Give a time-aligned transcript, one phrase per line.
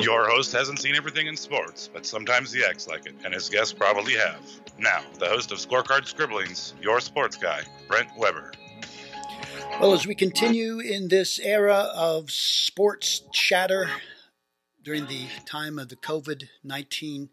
[0.00, 3.48] Your host hasn't seen everything in sports, but sometimes he acts like it, and his
[3.48, 4.40] guests probably have.
[4.78, 8.52] Now, the host of Scorecard Scribblings, your sports guy, Brent Weber.
[9.80, 13.90] Well, as we continue in this era of sports chatter
[14.84, 17.30] during the time of the COVID 19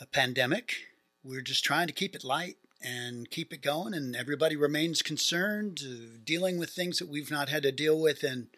[0.00, 0.74] uh, pandemic,
[1.22, 5.82] we're just trying to keep it light and keep it going, and everybody remains concerned,
[5.84, 8.48] uh, dealing with things that we've not had to deal with in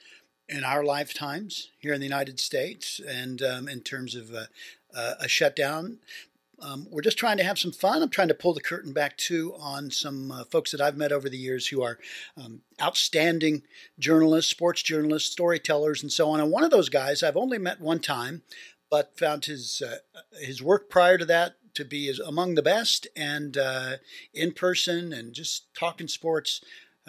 [0.51, 4.45] in our lifetimes here in the United States, and um, in terms of uh,
[4.95, 5.99] uh, a shutdown.
[6.63, 8.03] Um, we're just trying to have some fun.
[8.03, 11.11] I'm trying to pull the curtain back too on some uh, folks that I've met
[11.11, 11.99] over the years who are
[12.37, 13.63] um, outstanding
[13.99, 16.41] journalists, sports journalists, storytellers, and so on.
[16.41, 18.43] And one of those guys I've only met one time,
[18.91, 19.99] but found his uh,
[20.39, 23.57] his work prior to that to be among the best, and
[24.35, 26.61] in person and just talking sports.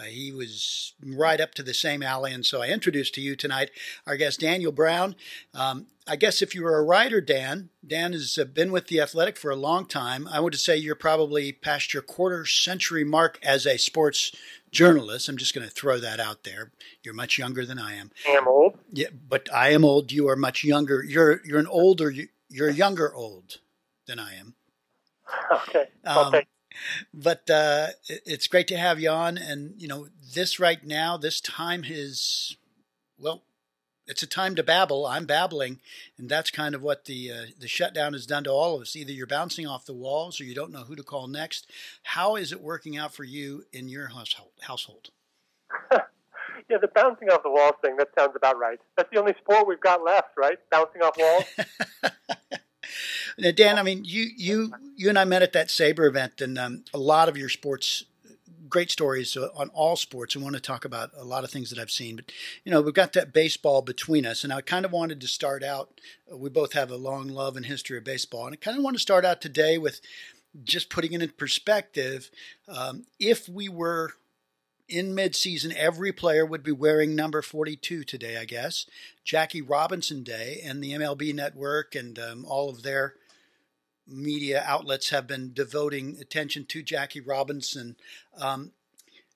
[0.02, 3.36] Uh, he was right up to the same alley, and so I introduced to you
[3.36, 3.70] tonight
[4.08, 5.16] our guest Daniel Brown.
[5.54, 9.00] Um, I guess if you were a writer, Dan, Dan has uh, been with the
[9.00, 10.28] Athletic for a long time.
[10.28, 14.32] I would say you're probably past your quarter century mark as a sports
[14.72, 15.30] journalist.
[15.30, 16.72] I'm just going to throw that out there.
[17.04, 18.12] You're much younger than I am.
[18.28, 18.80] I am old.
[18.92, 20.12] Yeah, but I am old.
[20.12, 21.04] You are much younger.
[21.04, 22.12] You're you're an older.
[22.50, 23.60] You're younger old
[24.08, 24.56] than I am.
[25.52, 25.86] Okay.
[26.06, 26.48] Um, okay
[27.14, 29.38] but uh, it's great to have you on.
[29.38, 32.56] And you know, this right now, this time is
[33.20, 33.44] well,
[34.08, 35.06] it's a time to babble.
[35.06, 35.80] I'm babbling,
[36.18, 38.96] and that's kind of what the uh, the shutdown has done to all of us.
[38.96, 41.72] Either you're bouncing off the walls, or you don't know who to call next.
[42.04, 44.52] How is it working out for you in your household?
[44.62, 45.12] Household.
[45.92, 47.96] yeah, the bouncing off the walls thing.
[47.98, 48.80] That sounds about right.
[48.98, 50.58] That's the only sport we've got left, right?
[50.70, 51.46] Bouncing off walls.
[53.38, 56.58] Now, Dan, I mean, you you you and I met at that SABR event, and
[56.58, 58.06] um, a lot of your sports,
[58.70, 60.36] great stories on all sports.
[60.36, 62.32] I want to talk about a lot of things that I've seen, but
[62.64, 65.64] you know, we've got that baseball between us, and I kind of wanted to start
[65.64, 66.00] out.
[66.32, 68.96] We both have a long love and history of baseball, and I kind of want
[68.96, 70.02] to start out today with
[70.64, 72.30] just putting it in perspective.
[72.68, 74.14] Um, if we were
[74.92, 78.86] in midseason, every player would be wearing number 42 today, I guess.
[79.24, 83.16] Jackie Robinson Day and the MLB Network and um, all of their
[84.06, 87.96] media outlets have been devoting attention to Jackie Robinson.
[88.38, 88.74] Um,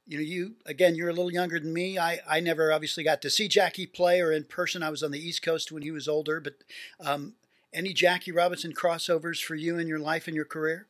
[0.06, 1.98] you know, you again, you're a little younger than me.
[1.98, 4.84] I, I never obviously got to see Jackie play or in person.
[4.84, 6.42] I was on the East Coast when he was older.
[6.42, 6.56] But
[7.00, 7.36] um,
[7.74, 10.88] any Jackie Robinson crossovers for you in your life and your career?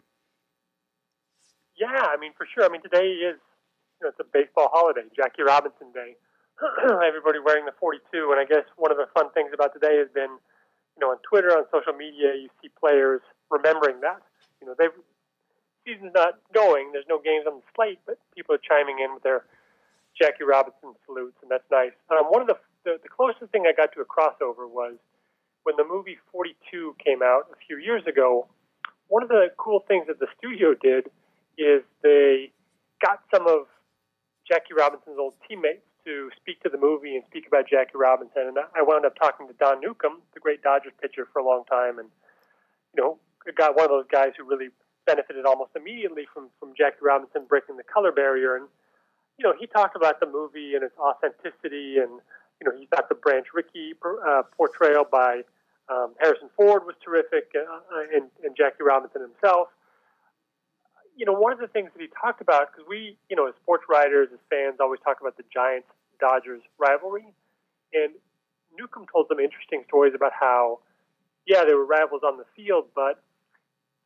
[1.79, 2.65] Yeah, I mean, for sure.
[2.65, 3.37] I mean, today is
[3.99, 6.15] you know, it's a baseball holiday, Jackie Robinson Day.
[6.83, 10.07] Everybody wearing the 42, and I guess one of the fun things about today has
[10.13, 10.39] been,
[10.95, 14.23] you know, on Twitter, on social media, you see players remembering that.
[14.61, 14.87] You know, they
[15.85, 16.91] season's not going.
[16.91, 19.45] There's no games on the slate, but people are chiming in with their
[20.19, 21.91] Jackie Robinson salutes, and that's nice.
[22.09, 24.95] Um, one of the, the the closest thing I got to a crossover was
[25.63, 28.47] when the movie 42 came out a few years ago.
[29.07, 31.11] One of the cool things that the studio did
[31.57, 32.51] is they
[33.03, 33.67] got some of
[34.47, 38.47] Jackie Robinson's old teammates to speak to the movie and speak about Jackie Robinson.
[38.47, 41.65] And I wound up talking to Don Newcombe, the great Dodgers pitcher, for a long
[41.65, 42.09] time, and
[42.95, 43.17] you know,
[43.57, 44.69] got one of those guys who really
[45.05, 48.55] benefited almost immediately from from Jackie Robinson breaking the color barrier.
[48.55, 48.67] And
[49.37, 52.21] you know, he talked about the movie and its authenticity, and
[52.61, 55.41] you know, he thought the Branch Rickey uh, portrayal by
[55.89, 59.67] um, Harrison Ford was terrific, uh, and, and Jackie Robinson himself.
[61.15, 63.55] You know, one of the things that he talked about, because we, you know, as
[63.61, 65.87] sports writers, as fans, always talk about the Giants
[66.19, 67.25] Dodgers rivalry,
[67.93, 68.13] and
[68.77, 70.79] Newcombe told some interesting stories about how,
[71.47, 73.23] yeah, they were rivals on the field, but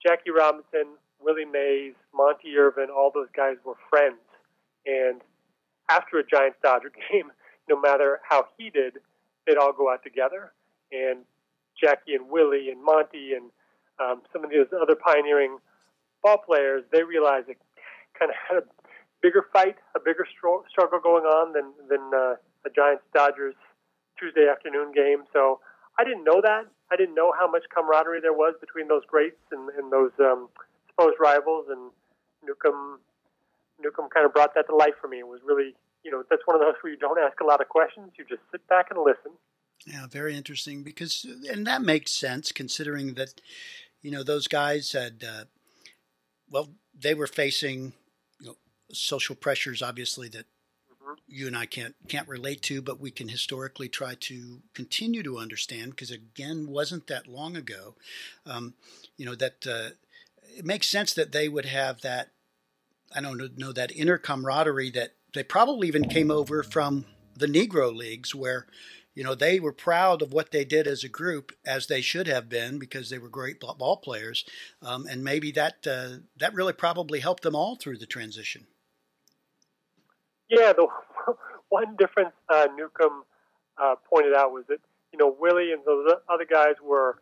[0.06, 4.22] Jackie Robinson, Willie Mays, Monte Irvin, all those guys were friends.
[4.86, 5.22] And
[5.90, 7.31] after a Giants Dodger game,
[7.68, 9.00] no matter how heated,
[9.46, 10.53] they'd all go out together.
[10.91, 11.20] And
[11.80, 13.52] Jackie and Willie and Monte and
[14.00, 15.58] um, some of those other pioneering
[16.22, 17.57] ball players, they realized they
[18.18, 18.66] kind of had a
[19.22, 20.25] bigger fight, a bigger
[20.69, 22.35] struggle going on than than uh,
[22.66, 23.55] a Giants Dodgers
[24.20, 25.23] Tuesday afternoon game.
[25.32, 25.59] So
[25.97, 26.67] I didn't know that.
[26.91, 30.49] I didn't know how much camaraderie there was between those greats and, and those um,
[30.90, 31.67] supposed rivals.
[31.70, 31.91] And
[32.44, 32.99] Newcombe,
[33.82, 35.20] Newcombe kind of brought that to life for me.
[35.20, 37.61] It was really, you know, that's one of those where you don't ask a lot
[37.61, 38.11] of questions.
[38.17, 39.32] You just sit back and listen.
[39.85, 43.40] Yeah, very interesting because, and that makes sense considering that,
[44.02, 45.46] you know, those guys had, uh,
[46.49, 47.93] well, they were facing,
[48.40, 48.55] you know,
[48.91, 50.46] social pressures, obviously that
[51.28, 55.37] you and I can't can't relate to, but we can historically try to continue to
[55.37, 57.96] understand because again, wasn't that long ago.
[58.46, 58.73] Um,
[59.17, 59.90] you know that uh,
[60.57, 62.29] it makes sense that they would have that.
[63.16, 67.05] I don't know that inner camaraderie that they probably even came over from
[67.35, 68.67] the Negro leagues where
[69.20, 72.26] you know, they were proud of what they did as a group, as they should
[72.28, 74.46] have been, because they were great ball players,
[74.82, 78.66] um, and maybe that uh, that really probably helped them all through the transition.
[80.50, 80.88] Yeah, the
[81.68, 83.24] one difference uh, Newcombe
[83.78, 84.80] uh, pointed out was that
[85.12, 87.18] you know Willie and those other guys were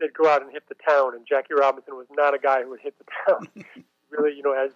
[0.00, 2.70] they'd go out and hit the town, and Jackie Robinson was not a guy who
[2.70, 3.64] would hit the town.
[4.10, 4.72] really, you know, as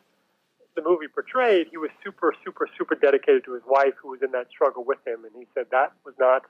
[0.75, 4.33] the movie portrayed, he was super, super, super dedicated to his wife, who was in
[4.33, 6.43] that struggle with him, and he said that was not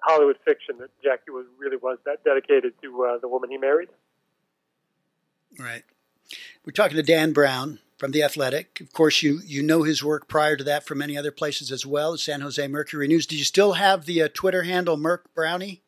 [0.00, 0.78] Hollywood fiction.
[0.78, 3.88] That Jackie was really was that dedicated to uh, the woman he married.
[5.58, 5.84] Right.
[6.64, 8.80] We're talking to Dan Brown from the Athletic.
[8.80, 11.84] Of course, you you know his work prior to that from many other places as
[11.84, 13.26] well, San Jose Mercury News.
[13.26, 15.82] Do you still have the uh, Twitter handle Merc Brownie?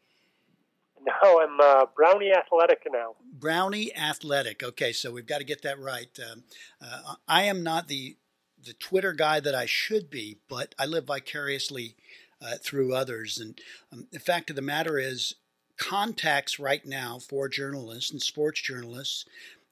[1.23, 3.15] No, I'm uh, Brownie Athletic now.
[3.33, 4.63] Brownie Athletic.
[4.63, 6.19] Okay, so we've got to get that right.
[6.31, 6.45] Um,
[6.81, 8.17] uh, I am not the
[8.63, 11.97] the Twitter guy that I should be, but I live vicariously
[12.43, 13.39] uh, through others.
[13.39, 13.59] And
[13.91, 15.35] um, the fact of the matter is,
[15.79, 19.25] contacts right now for journalists and sports journalists,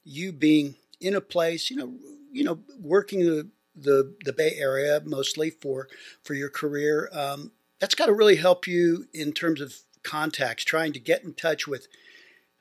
[0.03, 1.93] you being in a place, you know,
[2.31, 5.87] you know, working the the, the Bay Area mostly for
[6.23, 10.93] for your career, um, that's got to really help you in terms of contacts, trying
[10.93, 11.87] to get in touch with,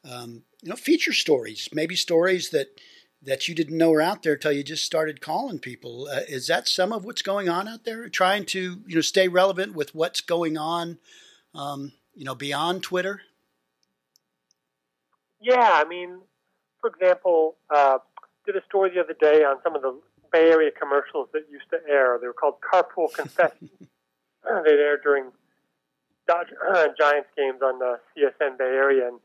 [0.09, 2.69] um, you know, feature stories, maybe stories that
[3.21, 6.09] that you didn't know were out there until you just started calling people.
[6.09, 8.09] Uh, is that some of what's going on out there?
[8.09, 10.99] Trying to you know stay relevant with what's going on,
[11.55, 13.23] um, you know, beyond Twitter.
[15.41, 16.19] Yeah, I mean,
[16.81, 17.99] for example, uh,
[18.47, 20.01] did a story the other day on some of the
[20.33, 22.19] Bay Area commercials that used to air.
[22.21, 23.71] They were called Carpool Confessions.
[24.65, 25.27] They'd air during
[26.29, 26.49] Dodge,
[27.01, 29.19] Giants games on the CSN Bay Area, and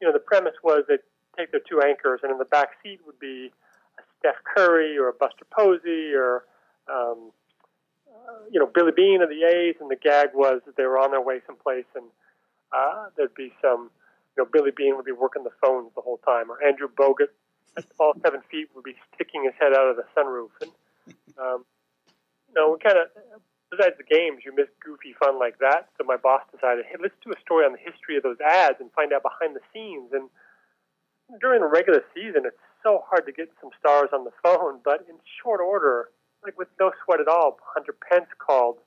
[0.00, 0.98] you know the premise was they'd
[1.36, 3.50] take their two anchors, and in the back seat would be
[3.98, 6.44] a Steph Curry or a Buster Posey or
[6.92, 7.30] um,
[8.08, 10.98] uh, you know Billy Beane of the A's, and the gag was that they were
[10.98, 12.04] on their way someplace, and
[12.72, 13.90] uh, there'd be some
[14.36, 17.28] you know Billy Beane would be working the phones the whole time, or Andrew Bogut
[18.00, 20.72] all seven feet would be sticking his head out of the sunroof, and
[21.38, 21.64] um,
[22.48, 23.08] you know we kind of
[23.70, 25.88] besides the games, you miss goofy fun like that.
[25.96, 28.80] So my boss decided, hey, let's do a story on the history of those ads
[28.80, 30.12] and find out behind the scenes.
[30.12, 30.28] And
[31.40, 35.04] during the regular season, it's so hard to get some stars on the phone, but
[35.08, 36.08] in short order,
[36.42, 38.78] like with no sweat at all, Hunter Pence called,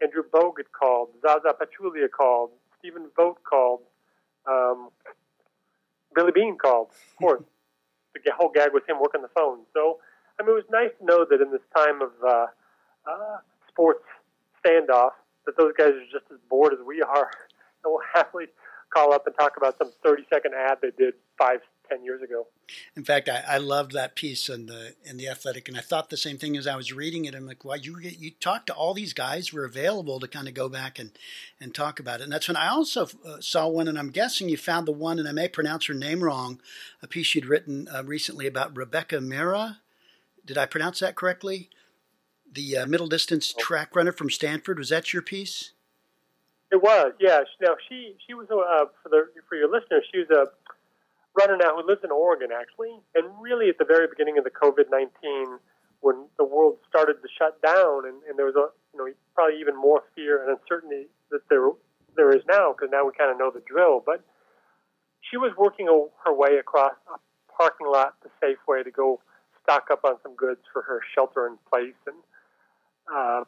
[0.00, 3.80] Andrew Bogut called, Zaza Pachulia called, Stephen Vogt called,
[4.46, 4.88] um,
[6.14, 7.42] Billy Beane called, of course.
[8.14, 9.60] the whole gag was him working the phone.
[9.74, 9.98] So,
[10.38, 12.46] I mean, it was nice to know that in this time of uh,
[13.06, 13.38] uh,
[13.68, 14.04] sports
[14.64, 15.10] standoff
[15.46, 17.30] that those guys are just as bored as we are
[17.84, 18.46] and we'll happily
[18.92, 22.46] call up and talk about some 30 second ad they did five, ten years ago.
[22.96, 26.10] In fact, I, I loved that piece in the in the Athletic, and I thought
[26.10, 27.34] the same thing as I was reading it.
[27.34, 30.48] I'm like, "Why you you talked to all these guys who were available to kind
[30.48, 31.10] of go back and
[31.60, 34.48] and talk about it." And that's when I also uh, saw one, and I'm guessing
[34.48, 36.60] you found the one, and I may pronounce her name wrong,
[37.02, 39.78] a piece you'd written uh, recently about Rebecca Mehra.
[40.44, 41.70] Did I pronounce that correctly?
[42.52, 44.78] The uh, middle distance track runner from Stanford.
[44.78, 45.72] Was that your piece?
[46.72, 47.40] It was, yeah.
[47.60, 50.04] Now she she was uh, for the for your listeners.
[50.12, 50.46] She was a
[51.34, 54.50] runner now who lives in Oregon, actually, and really at the very beginning of the
[54.50, 55.58] COVID nineteen,
[56.00, 59.58] when the world started to shut down, and, and there was a you know probably
[59.58, 61.70] even more fear and uncertainty that there
[62.16, 64.02] there is now because now we kind of know the drill.
[64.04, 64.22] But
[65.28, 67.18] she was working her way across a
[67.50, 69.20] parking lot to Safeway to go
[69.62, 72.16] stock up on some goods for her shelter in place and
[73.14, 73.44] uh,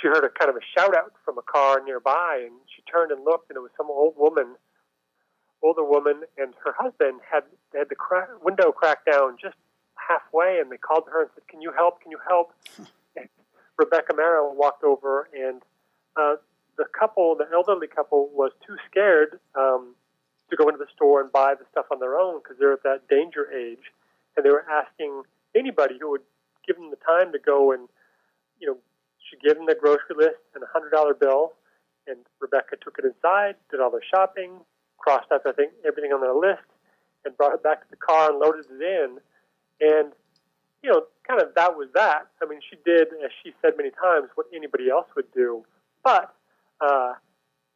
[0.00, 3.10] she heard a kind of a shout out from a car nearby, and she turned
[3.10, 4.56] and looked, and it was some old woman,
[5.62, 9.56] older woman, and her husband had had the crack, window cracked down just
[9.96, 12.02] halfway, and they called her and said, "Can you help?
[12.02, 12.52] Can you help?"
[13.16, 13.28] and
[13.78, 15.62] Rebecca Mehra walked over, and
[16.16, 16.36] uh,
[16.76, 19.94] the couple, the elderly couple, was too scared um,
[20.50, 22.82] to go into the store and buy the stuff on their own because they're at
[22.82, 23.92] that danger age,
[24.36, 25.22] and they were asking
[25.54, 26.22] anybody who would
[26.66, 27.88] give them the time to go and
[28.64, 28.78] you know,
[29.20, 31.52] she gave them the grocery list and a hundred dollar bill,
[32.08, 34.56] and Rebecca took it inside, did all their shopping,
[34.96, 36.64] crossed out I think everything on their list,
[37.24, 39.20] and brought it back to the car and loaded it in,
[39.84, 40.12] and
[40.82, 42.28] you know, kind of that was that.
[42.42, 45.64] I mean, she did, as she said many times, what anybody else would do,
[46.02, 46.34] but
[46.80, 47.12] uh,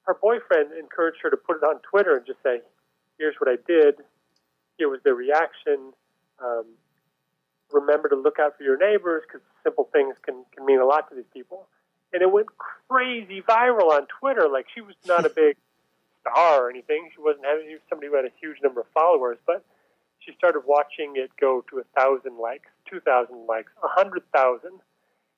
[0.05, 2.61] her boyfriend encouraged her to put it on Twitter and just say,
[3.19, 3.97] "Here's what I did.
[4.79, 5.93] Here was the reaction."
[6.41, 6.65] Um,
[7.73, 11.09] remember to look out for your neighbors because simple things can, can mean a lot
[11.11, 11.69] to these people.
[12.13, 12.49] And it went
[12.89, 14.49] crazy viral on Twitter.
[14.49, 15.57] Like she was not a big
[16.23, 17.11] star or anything.
[17.15, 19.63] She wasn't having, she was somebody who had a huge number of followers, but
[20.21, 24.81] she started watching it go to a thousand likes, two thousand likes, a hundred thousand.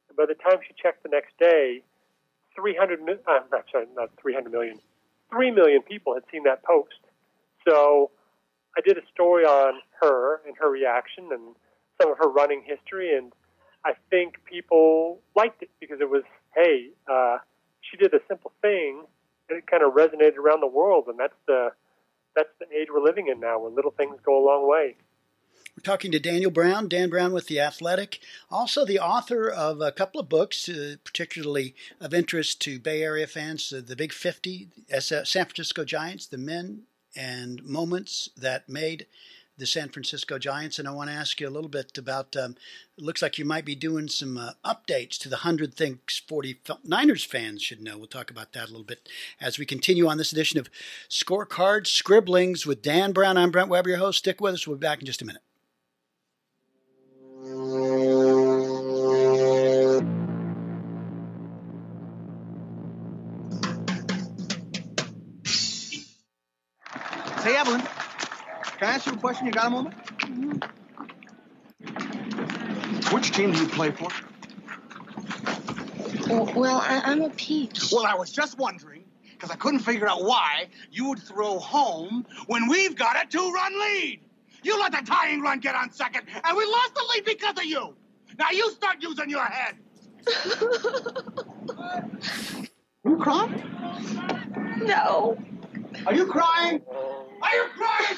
[0.08, 1.82] And by the time she checked the next day,
[2.54, 4.78] 300, uh, not, sorry, not 300 million,
[5.30, 6.98] 3 million people had seen that post.
[7.66, 8.10] So
[8.76, 11.54] I did a story on her and her reaction and
[12.00, 13.32] some of her running history, and
[13.84, 16.22] I think people liked it because it was,
[16.54, 17.38] hey, uh,
[17.80, 19.04] she did a simple thing,
[19.48, 21.70] and it kind of resonated around the world, and that's the
[22.36, 24.94] that's the age we're living in now, where little things go a long way.
[25.76, 28.20] We're talking to Daniel Brown, Dan Brown with The Athletic,
[28.50, 33.26] also the author of a couple of books, uh, particularly of interest to Bay Area
[33.26, 34.68] fans uh, The Big 50,
[35.00, 36.82] San Francisco Giants, The Men
[37.16, 39.06] and Moments That Made
[39.60, 40.78] the San Francisco Giants.
[40.78, 42.56] And I want to ask you a little bit about um,
[42.98, 47.26] it looks like you might be doing some uh, updates to the 100 Things 49ers
[47.26, 47.96] fans should know.
[47.96, 49.08] We'll talk about that a little bit
[49.40, 50.68] as we continue on this edition of
[51.08, 53.36] Scorecard Scribblings with Dan Brown.
[53.36, 54.18] I'm Brent Weber, your host.
[54.18, 54.66] Stick with us.
[54.66, 55.42] We'll be back in just a minute.
[68.80, 69.44] Can I ask you a question?
[69.46, 69.94] You got a moment?
[73.12, 74.08] Which team do you play for?
[76.58, 77.92] Well, I, am a peach.
[77.92, 82.24] Well, I was just wondering, because I couldn't figure out why you would throw home
[82.46, 84.20] when we've got a two-run lead.
[84.62, 87.64] You let the tying run get on second, and we lost the lead because of
[87.64, 87.94] you.
[88.38, 89.74] Now you start using your head.
[91.84, 92.60] Are
[93.10, 93.62] you crying?
[94.78, 95.36] No.
[96.06, 96.80] Are you crying?
[97.42, 98.16] Are you crying?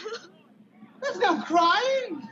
[1.03, 2.29] There's no crying.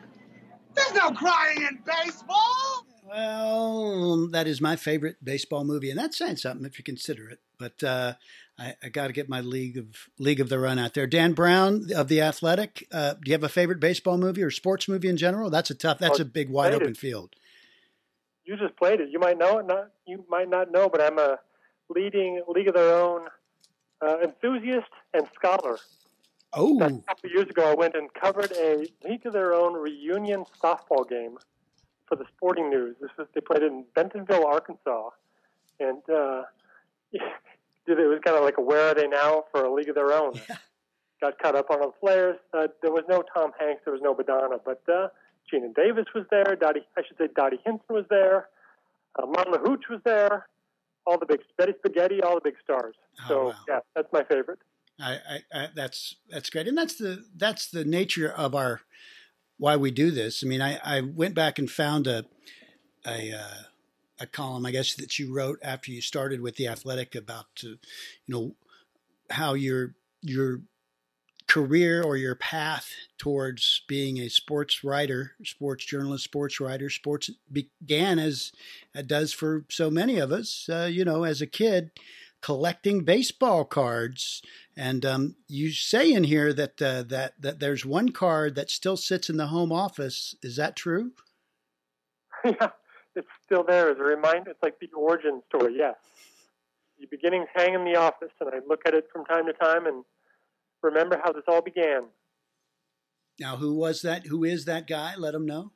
[0.75, 2.87] There's no crying in baseball.
[3.05, 7.41] Well, that is my favorite baseball movie, and that's saying something if you consider it.
[7.59, 8.15] But uh,
[8.57, 11.09] I, I got to get my league of league of the run out there.
[11.09, 12.87] Dan Brown of the Athletic.
[12.93, 15.51] Uh, do you have a favorite baseball movie or sports movie in general?
[15.51, 15.99] That's a tough.
[15.99, 17.35] That's a big wide open field.
[18.45, 19.11] You just played it.
[19.11, 19.67] You might know it.
[19.67, 21.39] Not you might not know, but I'm a
[21.89, 23.27] leading league of their own
[24.01, 25.79] uh, enthusiast and scholar.
[26.53, 26.81] Oh.
[26.81, 31.09] A couple years ago, I went and covered a League of Their Own reunion softball
[31.09, 31.39] game
[32.09, 32.97] for the Sporting News.
[33.01, 35.11] This was they played in Bentonville, Arkansas,
[35.79, 36.43] and uh,
[37.13, 37.29] it
[37.87, 40.33] was kind of like a where are they now for a League of Their Own.
[40.49, 40.57] Yeah.
[41.21, 42.39] Got caught up on all the players.
[42.53, 45.09] Uh, there was no Tom Hanks, there was no Madonna, but uh,
[45.53, 46.57] Geena Davis was there.
[46.59, 48.49] Dottie, I should say Dottie Hinson was there.
[49.19, 50.49] Uh, Marla Hooch was there.
[51.07, 52.95] All the big Betty Spaghetti, all the big stars.
[53.25, 53.55] Oh, so wow.
[53.69, 54.61] yeah, that's my favorite.
[55.03, 58.83] I, I, that's that's great, and that's the that's the nature of our
[59.59, 60.43] why we do this.
[60.45, 62.25] I mean, I, I went back and found a
[63.07, 63.63] a uh,
[64.21, 67.69] a column, I guess, that you wrote after you started with the Athletic about uh,
[67.69, 67.79] you
[68.29, 68.55] know
[69.31, 70.61] how your your
[71.47, 78.19] career or your path towards being a sports writer, sports journalist, sports writer, sports began
[78.21, 78.53] as
[78.95, 80.69] it does for so many of us.
[80.71, 81.91] Uh, you know, as a kid,
[82.41, 84.43] collecting baseball cards.
[84.81, 88.97] And um, you say in here that uh, that that there's one card that still
[88.97, 90.35] sits in the home office.
[90.43, 91.13] Is that true?
[92.43, 92.71] Yeah,
[93.15, 94.53] it's still there as a reminder.
[94.53, 95.75] It's like the origin story.
[95.77, 95.97] Yes,
[96.99, 99.87] the beginnings hang in the office, and I look at it from time to time
[99.87, 100.03] and
[100.83, 102.05] remember how this all began.
[103.39, 104.29] Now, who was that?
[104.29, 105.15] Who is that guy?
[105.19, 105.73] Let him know.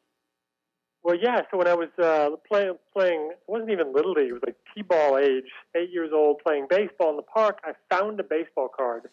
[1.04, 1.42] Well, yeah.
[1.50, 4.30] So when I was uh, playing, playing, it wasn't even little league.
[4.30, 5.44] It was like t-ball age,
[5.76, 7.58] eight years old, playing baseball in the park.
[7.62, 9.10] I found a baseball card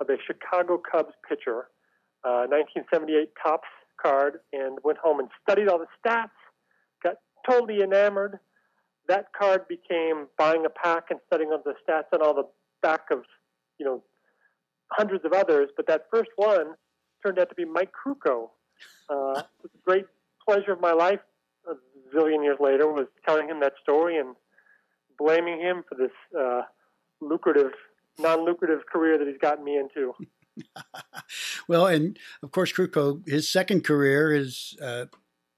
[0.00, 1.68] of a Chicago Cubs pitcher,
[2.24, 3.68] uh, 1978 Topps
[4.02, 6.30] card, and went home and studied all the stats.
[7.04, 7.18] Got
[7.48, 8.40] totally enamored.
[9.06, 12.48] That card became buying a pack and studying all the stats on all the
[12.82, 13.22] back of,
[13.78, 14.02] you know,
[14.90, 15.70] hundreds of others.
[15.76, 16.74] But that first one
[17.24, 18.50] turned out to be Mike Krukow.
[19.08, 19.42] Uh,
[19.86, 20.04] great
[20.48, 21.20] pleasure of my life
[21.68, 21.74] a
[22.16, 24.34] zillion years later was telling him that story and
[25.18, 26.62] blaming him for this uh,
[27.20, 27.72] lucrative,
[28.18, 30.14] non-lucrative career that he's gotten me into.
[31.68, 35.06] well, and of course, Krukow, his second career is uh,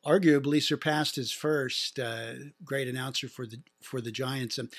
[0.04, 1.98] arguably surpassed his first.
[1.98, 2.32] Uh,
[2.64, 4.58] great announcer for the for the Giants.
[4.58, 4.72] And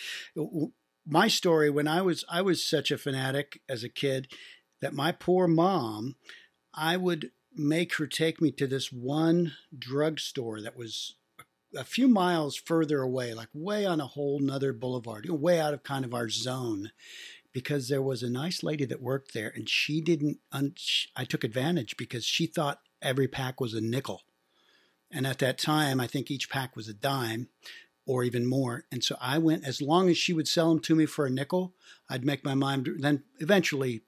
[1.07, 4.27] my story when I was I was such a fanatic as a kid
[4.81, 6.15] that my poor mom,
[6.73, 11.15] I would make her take me to this one drugstore that was
[11.75, 15.59] a few miles further away, like way on a whole nother boulevard, you know, way
[15.59, 16.91] out of kind of our zone,
[17.53, 20.39] because there was a nice lady that worked there, and she didn't.
[20.51, 20.75] Un-
[21.15, 24.23] I took advantage because she thought every pack was a nickel,
[25.11, 27.49] and at that time, I think each pack was a dime,
[28.05, 28.85] or even more.
[28.91, 31.29] And so I went as long as she would sell them to me for a
[31.29, 31.73] nickel,
[32.09, 32.89] I'd make my mind.
[32.99, 34.01] Then eventually,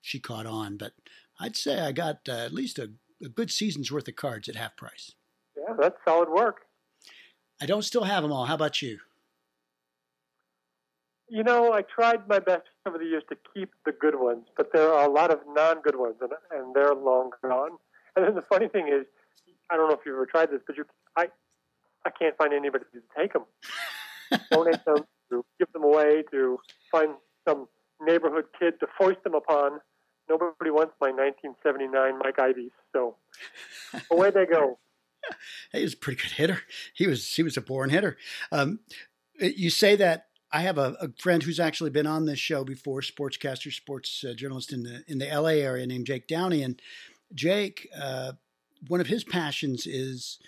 [0.00, 0.92] she caught on, but
[1.38, 2.90] I'd say I got uh, at least a,
[3.22, 5.12] a good season's worth of cards at half price.
[5.56, 6.62] Yeah, that's solid work.
[7.60, 8.44] I don't still have them all.
[8.44, 8.98] How about you?
[11.28, 14.72] You know, I tried my best over the years to keep the good ones, but
[14.72, 17.78] there are a lot of non-good ones, and, and they're long gone.
[18.14, 19.06] And then the funny thing is,
[19.70, 20.84] I don't know if you've ever tried this, but you,
[21.16, 21.26] I,
[22.04, 23.44] I can't find anybody to take them,
[24.52, 26.58] donate them, to give them away, to
[26.92, 27.14] find
[27.46, 27.66] some
[28.00, 29.80] neighborhood kid to foist them upon.
[30.28, 33.16] Nobody wants my 1979 Mike Ivies, so
[34.10, 34.78] away they go.
[35.72, 36.62] he was a pretty good hitter.
[36.94, 38.16] He was he was a born hitter.
[38.50, 38.80] Um,
[39.38, 43.00] you say that I have a, a, friend who's actually been on this show before,
[43.00, 46.80] sportscaster, sports uh, journalist in the in the LA area named Jake Downey, and
[47.34, 48.32] Jake, uh,
[48.88, 50.38] one of his passions is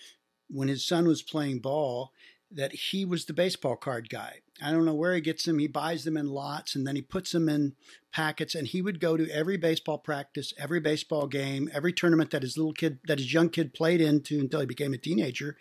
[0.48, 2.12] when his son was playing ball,
[2.50, 4.40] that he was the baseball card guy.
[4.62, 5.58] I don't know where he gets them.
[5.58, 7.74] He buys them in lots and then he puts them in
[8.12, 8.54] packets.
[8.54, 12.56] And he would go to every baseball practice, every baseball game, every tournament that his
[12.56, 15.56] little kid, that his young kid played into until he became a teenager.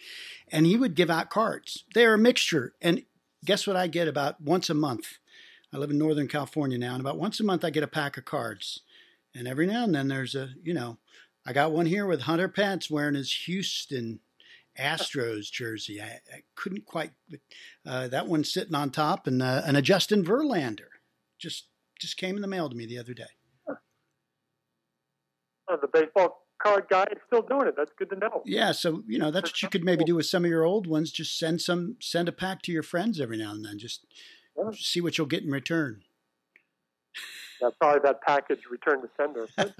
[0.49, 1.83] And he would give out cards.
[1.93, 2.73] They're a mixture.
[2.81, 3.03] And
[3.43, 5.17] guess what I get about once a month?
[5.73, 8.15] I live in Northern California now, and about once a month I get a pack
[8.15, 8.81] of cards.
[9.35, 10.97] And every now and then there's a, you know,
[11.45, 14.21] I got one here with Hunter Pence wearing his Houston
[14.79, 16.01] Astros jersey.
[16.01, 17.11] I, I couldn't quite.
[17.85, 20.89] Uh, that one's sitting on top, and uh, and a Justin Verlander
[21.39, 21.67] just
[21.99, 23.23] just came in the mail to me the other day.
[23.69, 23.75] Uh,
[25.81, 27.75] the baseball card guy is still doing it.
[27.77, 28.41] That's good to know.
[28.45, 30.87] Yeah, so you know that's what you could maybe do with some of your old
[30.87, 31.11] ones.
[31.11, 33.77] Just send some, send a pack to your friends every now and then.
[33.77, 34.05] Just
[34.57, 34.71] yeah.
[34.73, 36.03] see what you'll get in return.
[37.61, 39.47] Yeah, probably that package returned to sender.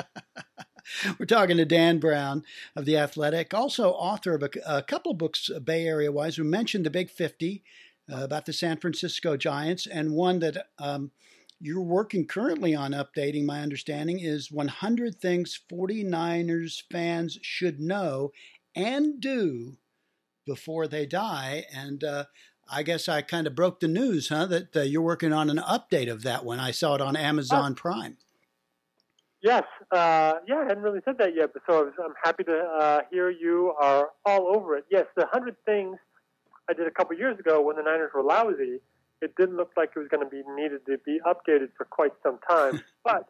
[1.20, 2.44] We're talking to Dan Brown
[2.76, 6.38] of The Athletic, also author of a, a couple of books uh, Bay Area wise.
[6.38, 7.64] We mentioned The Big 50
[8.12, 11.12] uh, about the San Francisco Giants, and one that um,
[11.60, 18.32] you're working currently on updating, my understanding, is 100 Things 49ers fans should know
[18.76, 19.78] and do
[20.46, 21.66] before they die.
[21.74, 22.26] And uh,
[22.70, 24.46] I guess I kind of broke the news, huh?
[24.48, 26.60] That uh, you're working on an update of that one.
[26.60, 28.18] I saw it on Amazon Prime.
[29.42, 32.44] Yes, uh, yeah, I hadn't really said that yet, but so I was, I'm happy
[32.46, 34.86] to uh, hear you are all over it.
[34.90, 35.98] Yes, the hundred things
[36.70, 38.80] I did a couple years ago when the Niners were lousy,
[39.22, 42.12] it didn't look like it was going to be needed to be updated for quite
[42.24, 42.82] some time.
[43.04, 43.28] but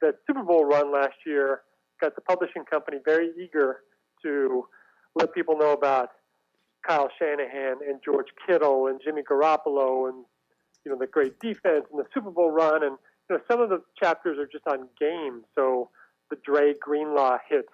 [0.00, 1.60] the Super Bowl run last year
[2.00, 3.80] got the publishing company very eager
[4.22, 4.66] to
[5.14, 6.10] let people know about
[6.86, 10.24] Kyle Shanahan and George Kittle and Jimmy Garoppolo and
[10.84, 12.96] you know the great defense and the Super Bowl run and
[13.28, 15.44] you know some of the chapters are just on games.
[15.54, 15.90] So
[16.30, 17.66] the Dre Greenlaw hit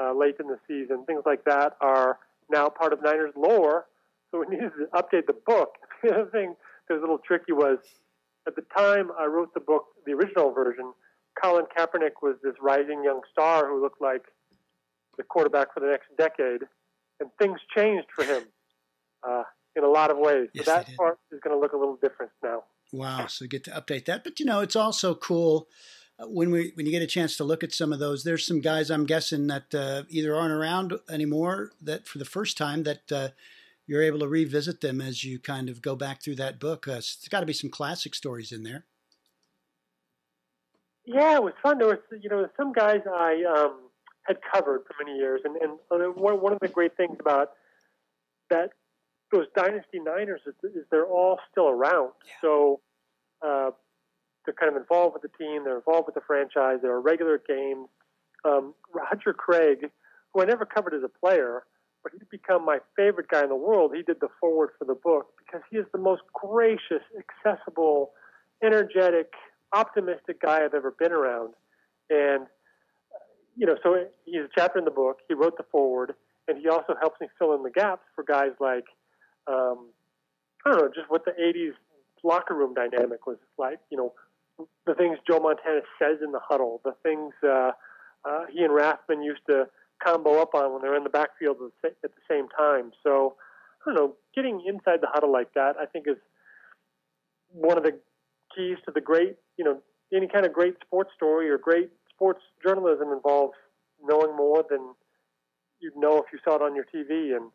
[0.00, 2.18] uh, late in the season, things like that are
[2.50, 3.86] now part of Niners lore.
[4.30, 5.74] So we needed to update the book.
[6.02, 6.54] the other thing
[6.88, 7.78] that was a little tricky was
[8.46, 10.92] at the time I wrote the book, the original version.
[11.42, 14.22] Colin Kaepernick was this rising young star who looked like
[15.18, 16.62] the quarterback for the next decade
[17.20, 18.44] and things changed for him
[19.26, 19.42] uh,
[19.74, 20.48] in a lot of ways.
[20.52, 22.64] Yes, so that part is going to look a little different now.
[22.92, 23.26] Wow!
[23.26, 25.68] So you get to update that, but you know it's also cool
[26.18, 28.24] uh, when we when you get a chance to look at some of those.
[28.24, 32.56] There's some guys I'm guessing that uh, either aren't around anymore that for the first
[32.56, 33.28] time that uh,
[33.86, 36.86] you're able to revisit them as you kind of go back through that book.
[36.88, 38.84] Uh, it's got to be some classic stories in there.
[41.04, 41.78] Yeah, it was fun.
[41.78, 43.85] There was you know some guys I um,
[44.26, 45.40] had covered for many years.
[45.44, 47.50] And, and one, one of the great things about
[48.50, 48.70] that
[49.32, 52.12] those Dynasty Niners is, is they're all still around.
[52.24, 52.32] Yeah.
[52.40, 52.80] So
[53.44, 53.70] uh,
[54.44, 55.64] they're kind of involved with the team.
[55.64, 56.78] They're involved with the franchise.
[56.82, 57.88] They're regular games.
[58.44, 59.90] Um, Roger Craig,
[60.32, 61.64] who I never covered as a player,
[62.02, 63.92] but he's become my favorite guy in the world.
[63.94, 68.12] He did the forward for the book because he is the most gracious, accessible,
[68.62, 69.32] energetic,
[69.72, 71.54] optimistic guy I've ever been around.
[72.08, 72.46] And
[73.56, 75.18] you know, so he's a chapter in the book.
[75.28, 76.14] He wrote the forward,
[76.46, 78.84] and he also helps me fill in the gaps for guys like,
[79.46, 79.88] um,
[80.64, 81.72] I don't know, just what the '80s
[82.22, 83.78] locker room dynamic was like.
[83.90, 87.72] You know, the things Joe Montana says in the huddle, the things uh,
[88.24, 89.66] uh, he and Rathman used to
[90.04, 92.92] combo up on when they're in the backfield at the same time.
[93.02, 93.36] So,
[93.86, 96.16] I don't know, getting inside the huddle like that, I think is
[97.52, 97.98] one of the
[98.54, 99.80] keys to the great, you know,
[100.14, 103.54] any kind of great sports story or great sports journalism involves
[104.02, 104.94] knowing more than
[105.80, 107.36] you'd know if you saw it on your TV.
[107.36, 107.50] And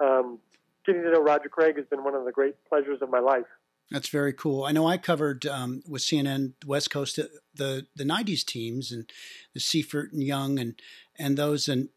[0.00, 0.38] um,
[0.84, 3.46] getting to know Roger Craig has been one of the great pleasures of my life.
[3.90, 4.64] That's very cool.
[4.64, 7.20] I know I covered um, with CNN West Coast
[7.54, 9.08] the the '90s teams and
[9.54, 10.74] the Seifert and Young and
[11.16, 11.88] and those and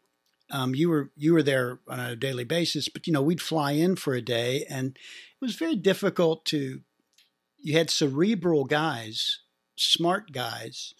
[0.52, 3.72] um, you were you were there on a daily basis, but you know we'd fly
[3.72, 6.80] in for a day, and it was very difficult to.
[7.62, 9.40] You had cerebral guys,
[9.76, 10.94] smart guys,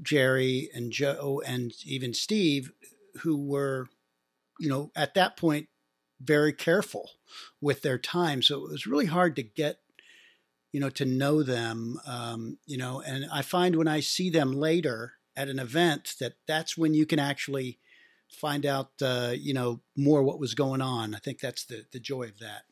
[0.00, 2.72] Jerry and Joe and even Steve,
[3.22, 3.88] who were,
[4.58, 5.68] you know, at that point,
[6.20, 7.10] very careful
[7.60, 8.42] with their time.
[8.42, 9.78] So it was really hard to get
[10.72, 14.52] you know, to know them, um, you know, and I find when I see them
[14.52, 17.78] later at an event that that's when you can actually
[18.28, 21.14] find out, uh, you know, more what was going on.
[21.14, 22.62] I think that's the the joy of that.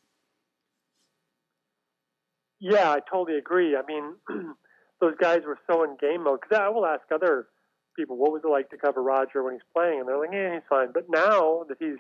[2.59, 3.77] Yeah, I totally agree.
[3.77, 4.17] I mean,
[5.01, 6.41] those guys were so in game mode.
[6.43, 7.49] Because I will ask other
[7.97, 10.01] people, what was it like to cover Roger when he's playing?
[10.01, 10.93] And they're like, yeah, he's fine.
[10.93, 11.99] But now that he's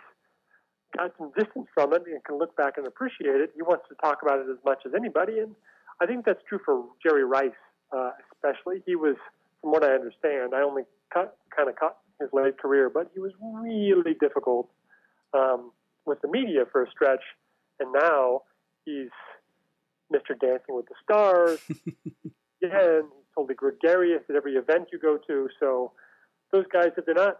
[0.96, 3.94] got some distance from it and can look back and appreciate it, he wants to
[3.96, 5.38] talk about it as much as anybody.
[5.38, 5.54] And
[6.00, 7.50] I think that's true for Jerry Rice,
[7.96, 8.82] uh, especially.
[8.86, 9.16] He was,
[9.60, 10.82] from what I understand, I only
[11.12, 14.68] cut, kind of caught his late career, but he was really difficult
[15.32, 15.72] um,
[16.06, 17.22] with the media for a stretch.
[17.78, 18.42] And now
[18.84, 19.08] he's
[20.12, 20.38] Mr.
[20.38, 21.60] Dancing with the Stars.
[22.62, 25.48] Again, he's totally gregarious at every event you go to.
[25.58, 25.92] So
[26.52, 27.38] those guys, if they're not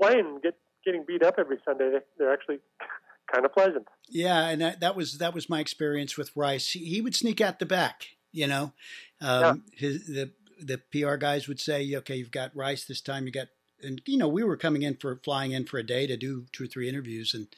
[0.00, 2.58] playing, get getting beat up every Sunday, they're actually
[3.32, 3.86] kind of pleasant.
[4.08, 6.72] Yeah, and that, that was that was my experience with Rice.
[6.72, 8.08] He, he would sneak out the back.
[8.32, 8.72] You know,
[9.20, 9.78] um, yeah.
[9.78, 13.26] his, the the PR guys would say, "Okay, you've got Rice this time.
[13.26, 13.48] You got."
[13.82, 16.46] And you know, we were coming in for flying in for a day to do
[16.52, 17.48] two or three interviews, and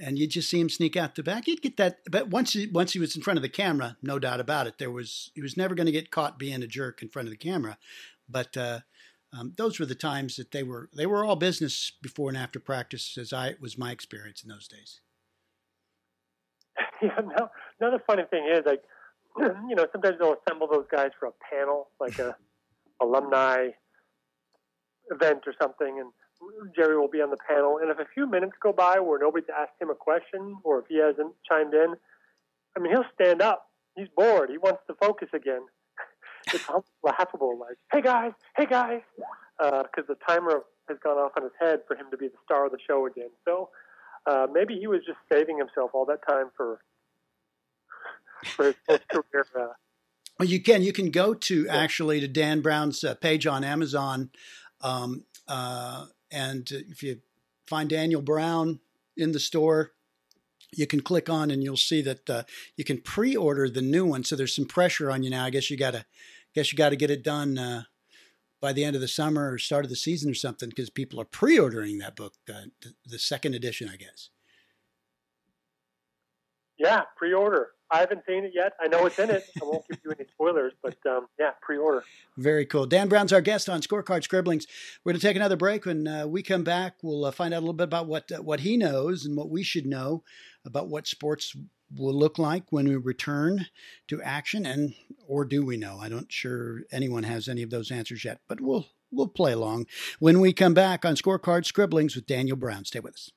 [0.00, 1.46] and you just see him sneak out the back.
[1.46, 4.18] You'd get that, but once he, once he was in front of the camera, no
[4.18, 7.02] doubt about it, there was he was never going to get caught being a jerk
[7.02, 7.78] in front of the camera.
[8.28, 8.80] But uh,
[9.32, 12.58] um, those were the times that they were they were all business before and after
[12.58, 15.00] practice, as I was my experience in those days.
[17.02, 17.18] Yeah.
[17.38, 18.82] Now, another funny thing is like,
[19.38, 22.36] you know, sometimes they'll assemble those guys for a panel, like a
[23.00, 23.68] alumni
[25.10, 26.12] event or something, and
[26.74, 29.48] Jerry will be on the panel, and if a few minutes go by where nobody's
[29.56, 31.94] asked him a question or if he hasn't chimed in,
[32.76, 33.66] I mean, he'll stand up.
[33.96, 34.50] He's bored.
[34.50, 35.62] He wants to focus again.
[36.54, 36.68] it's
[37.02, 37.58] laughable.
[37.58, 39.02] Like, hey guys, hey guys,
[39.58, 42.38] because uh, the timer has gone off on his head for him to be the
[42.44, 43.30] star of the show again.
[43.44, 43.70] So
[44.26, 46.80] uh, maybe he was just saving himself all that time for
[48.44, 48.74] for his
[49.10, 49.46] career.
[49.54, 49.66] Uh,
[50.38, 54.30] well, you can you can go to actually to Dan Brown's uh, page on Amazon.
[54.80, 57.20] Um, uh, and if you
[57.66, 58.80] find Daniel Brown
[59.16, 59.92] in the store,
[60.72, 62.42] you can click on and you'll see that uh,
[62.76, 64.24] you can pre-order the new one.
[64.24, 65.44] So there's some pressure on you now.
[65.44, 66.04] I guess you gotta,
[66.54, 67.82] guess you got to get it done uh,
[68.60, 71.20] by the end of the summer or start of the season or something because people
[71.20, 74.30] are pre-ordering that book, uh, the, the second edition, I guess.
[76.78, 77.70] Yeah, pre-order.
[77.90, 78.74] I haven't seen it yet.
[78.80, 79.44] I know it's in it.
[79.60, 82.04] I won't give you any spoilers, but um, yeah, pre-order.
[82.36, 82.86] Very cool.
[82.86, 84.66] Dan Brown's our guest on Scorecard Scribblings.
[85.04, 85.86] We're going to take another break.
[85.86, 88.42] When uh, we come back, we'll uh, find out a little bit about what uh,
[88.42, 90.22] what he knows and what we should know
[90.64, 91.56] about what sports
[91.96, 93.66] will look like when we return
[94.08, 94.94] to action, and
[95.26, 95.98] or do we know?
[96.00, 99.86] I don't sure anyone has any of those answers yet, but we'll we'll play along
[100.20, 102.84] when we come back on Scorecard Scribblings with Daniel Brown.
[102.84, 103.30] Stay with us.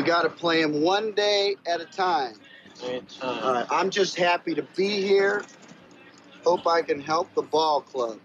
[0.00, 2.32] We got to play them one day at a time.
[3.20, 5.42] All right, I'm just happy to be here.
[6.42, 8.18] Hope I can help the ball club.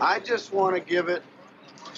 [0.00, 1.22] I just want to give it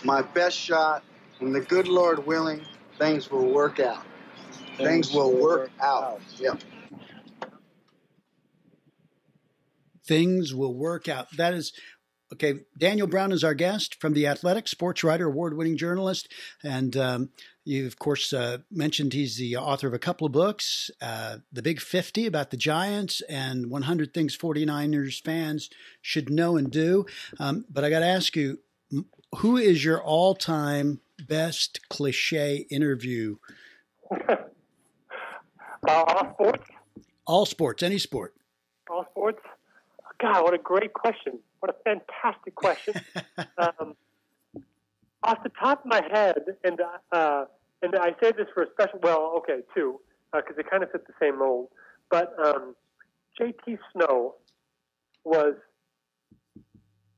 [0.05, 1.03] my best shot,
[1.41, 2.61] and the good Lord willing,
[2.99, 4.05] things will work out.
[4.77, 6.03] Things, things will work, work out.
[6.03, 6.21] out.
[6.37, 6.61] Yep.
[10.07, 11.35] Things will work out.
[11.39, 11.73] That is
[12.33, 16.33] Okay, Daniel Brown is our guest from The Athletic, sports writer, award winning journalist.
[16.63, 17.31] And um,
[17.65, 21.63] you, of course, uh, mentioned he's the author of a couple of books uh, The
[21.63, 25.71] Big 50 about the Giants and 100 Things 49ers fans
[26.01, 27.07] should know and do.
[27.39, 28.59] Um, but I got to ask you,
[29.37, 33.37] who is your all time best cliche interview?
[34.29, 34.37] uh,
[35.87, 36.71] all sports?
[37.27, 38.35] All sports, any sport.
[38.91, 39.41] All sports?
[40.21, 41.39] God, what a great question.
[41.61, 42.95] What a fantastic question.
[43.59, 43.95] um,
[45.23, 46.81] off the top of my head, and
[47.13, 47.45] uh,
[47.83, 50.01] and I say this for a special, well, okay, two,
[50.33, 51.69] because uh, they kind of fit the same mold.
[52.11, 52.75] But um,
[53.39, 53.79] J.T.
[53.93, 54.35] Snow
[55.25, 55.55] was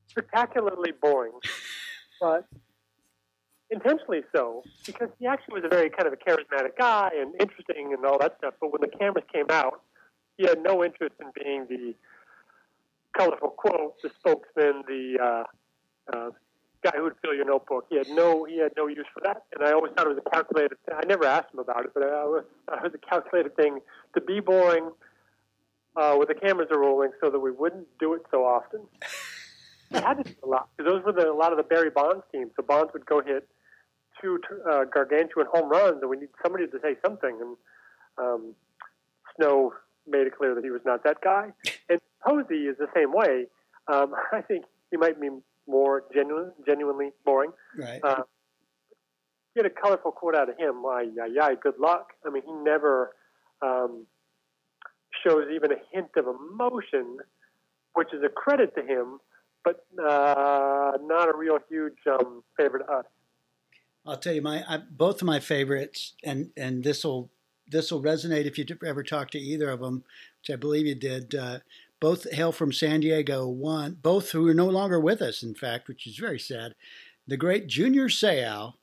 [0.07, 1.33] spectacularly boring,
[2.21, 2.47] but
[3.69, 7.93] intentionally so, because he actually was a very kind of a charismatic guy and interesting
[7.93, 8.53] and all that stuff.
[8.61, 9.81] But when the cameras came out,
[10.37, 11.95] he had no interest in being the
[13.17, 16.29] colorful quote, the spokesman, the uh, uh,
[16.83, 17.85] guy who would fill your notebook.
[17.89, 20.23] He had no he had no use for that, and I always thought it was
[20.25, 20.77] a calculated.
[20.85, 20.95] Thing.
[20.97, 23.79] I never asked him about it, but I was it was a calculated thing
[24.15, 24.91] to be boring
[25.95, 28.81] uh, when the cameras are rolling, so that we wouldn't do it so often.
[29.91, 31.89] We had to do a lot because those were the, a lot of the Barry
[31.89, 32.51] Bonds teams.
[32.55, 33.47] So Bonds would go hit
[34.21, 37.37] two uh, gargantuan home runs, and we need somebody to say something.
[37.39, 37.57] And
[38.17, 38.55] um,
[39.35, 39.73] Snow
[40.07, 41.49] made it clear that he was not that guy.
[41.89, 43.45] And Posey is the same way.
[43.91, 45.29] Um, I think he might be
[45.67, 47.51] more genuine, genuinely boring.
[47.77, 47.99] Right.
[48.03, 48.23] Uh,
[49.55, 50.83] get a colorful quote out of him.
[50.83, 52.13] Why, yeah, yeah, good luck.
[52.25, 53.11] I mean, he never
[53.61, 54.05] um,
[55.25, 57.17] shows even a hint of emotion,
[57.93, 59.19] which is a credit to him,
[59.63, 63.05] but uh, not a real huge um, favorite to us.
[64.05, 67.29] I'll tell you my I, both of my favorites, and and this will
[67.69, 70.03] this will resonate if you ever talk to either of them,
[70.41, 71.33] which I believe you did.
[71.33, 71.59] Uh,
[72.03, 73.47] both hail from San Diego.
[73.47, 76.75] One, both who are no longer with us, in fact, which is very sad.
[77.25, 78.73] The great Junior Seau.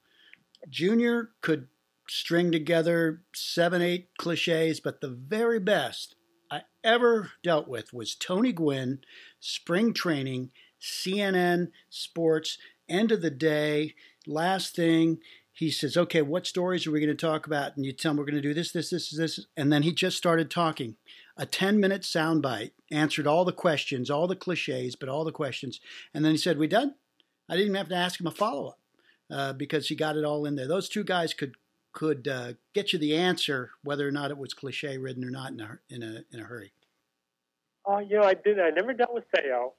[0.71, 1.69] Junior could
[2.09, 6.15] string together seven, eight cliches, but the very best
[6.51, 9.01] I ever dealt with was Tony Gwynn,
[9.39, 12.57] spring training, CNN Sports,
[12.89, 15.19] end of the day, last thing.
[15.53, 17.77] He says, okay, what stories are we going to talk about?
[17.77, 19.47] And you tell him we're going to do this, this, this, this.
[19.59, 20.97] And then he just started talking.
[21.37, 25.81] A 10 minute soundbite, answered all the questions, all the cliches, but all the questions.
[26.15, 26.95] And then he said, we done?
[27.49, 28.79] I didn't even have to ask him a follow up
[29.31, 30.69] uh, because he got it all in there.
[30.69, 31.55] Those two guys could
[31.93, 35.51] could uh, get you the answer whether or not it was cliche ridden or not
[35.51, 36.73] in a in a in a hurry.
[37.85, 38.61] Oh, you know, I did.
[38.61, 39.73] I never dealt with Seau.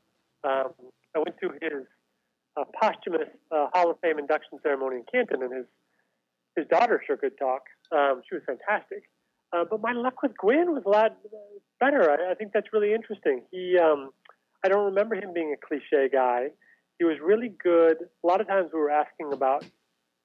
[0.43, 0.71] Um,
[1.15, 1.86] I went to his
[2.58, 5.65] uh, posthumous uh, Hall of Fame induction ceremony in Canton, and his
[6.56, 7.63] his daughter sure could talk.
[7.91, 9.04] Um, she was fantastic.
[9.53, 11.17] Uh, but my luck with Gwynn was a lot
[11.79, 12.09] better.
[12.09, 13.43] I, I think that's really interesting.
[13.51, 14.11] He, um,
[14.63, 16.47] I don't remember him being a cliche guy.
[16.99, 17.97] He was really good.
[18.23, 19.65] A lot of times we were asking about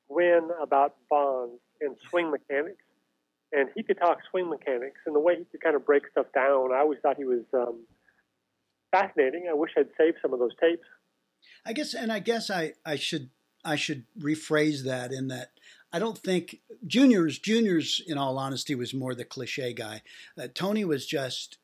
[0.08, 2.84] Gwynn, about Bonds and swing mechanics,
[3.52, 6.26] and he could talk swing mechanics and the way he could kind of break stuff
[6.34, 6.72] down.
[6.72, 7.84] I always thought he was um,
[8.92, 9.46] fascinating.
[9.50, 10.86] I wish I'd saved some of those tapes.
[11.64, 13.30] I guess, and I guess I, I should
[13.64, 15.50] I should rephrase that in that
[15.96, 20.02] I don't think juniors juniors in all honesty was more the cliche guy.
[20.38, 21.56] Uh, Tony was just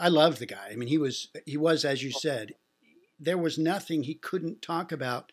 [0.00, 0.70] I loved the guy.
[0.72, 2.54] I mean he was he was as you said
[3.20, 5.32] there was nothing he couldn't talk about.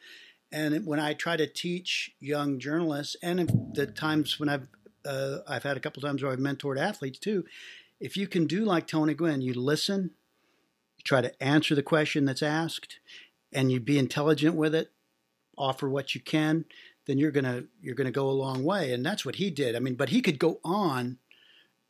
[0.51, 4.67] And when I try to teach young journalists, and the times when I've
[5.05, 7.45] uh, I've had a couple times where I've mentored athletes too,
[8.01, 10.11] if you can do like Tony Gwynn, you listen,
[10.97, 12.99] you try to answer the question that's asked,
[13.53, 14.91] and you be intelligent with it,
[15.57, 16.65] offer what you can,
[17.11, 18.93] then you're gonna you're gonna go a long way.
[18.93, 19.75] And that's what he did.
[19.75, 21.17] I mean, but he could go on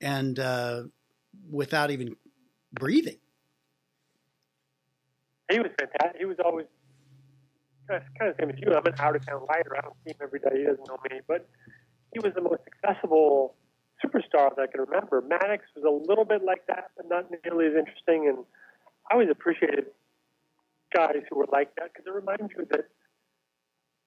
[0.01, 0.83] and uh,
[1.47, 2.15] without even
[2.73, 3.17] breathing.
[5.51, 6.17] He was fantastic.
[6.17, 6.65] He was always
[7.87, 8.73] kind of, kind of same as you.
[8.73, 9.77] I'm an out of town writer.
[9.77, 10.57] I don't see him every day.
[10.57, 11.47] He doesn't know me, but
[12.13, 13.53] he was the most accessible
[14.03, 15.21] superstar that I can remember.
[15.21, 18.27] Maddux was a little bit like that, but not nearly as interesting.
[18.27, 18.39] And
[19.11, 19.85] I always appreciated
[20.95, 22.89] guys who were like that because it reminds you that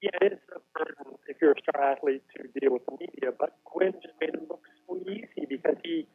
[0.04, 3.32] yeah, it is a burden if you're a star athlete to deal with the media.
[3.38, 6.06] But Gwynn just made it look so easy because he,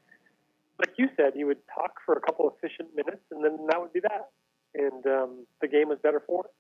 [0.77, 3.91] like you said, he would talk for a couple efficient minutes, and then that would
[3.91, 4.29] be that,
[4.75, 6.51] and um, the game was better for it.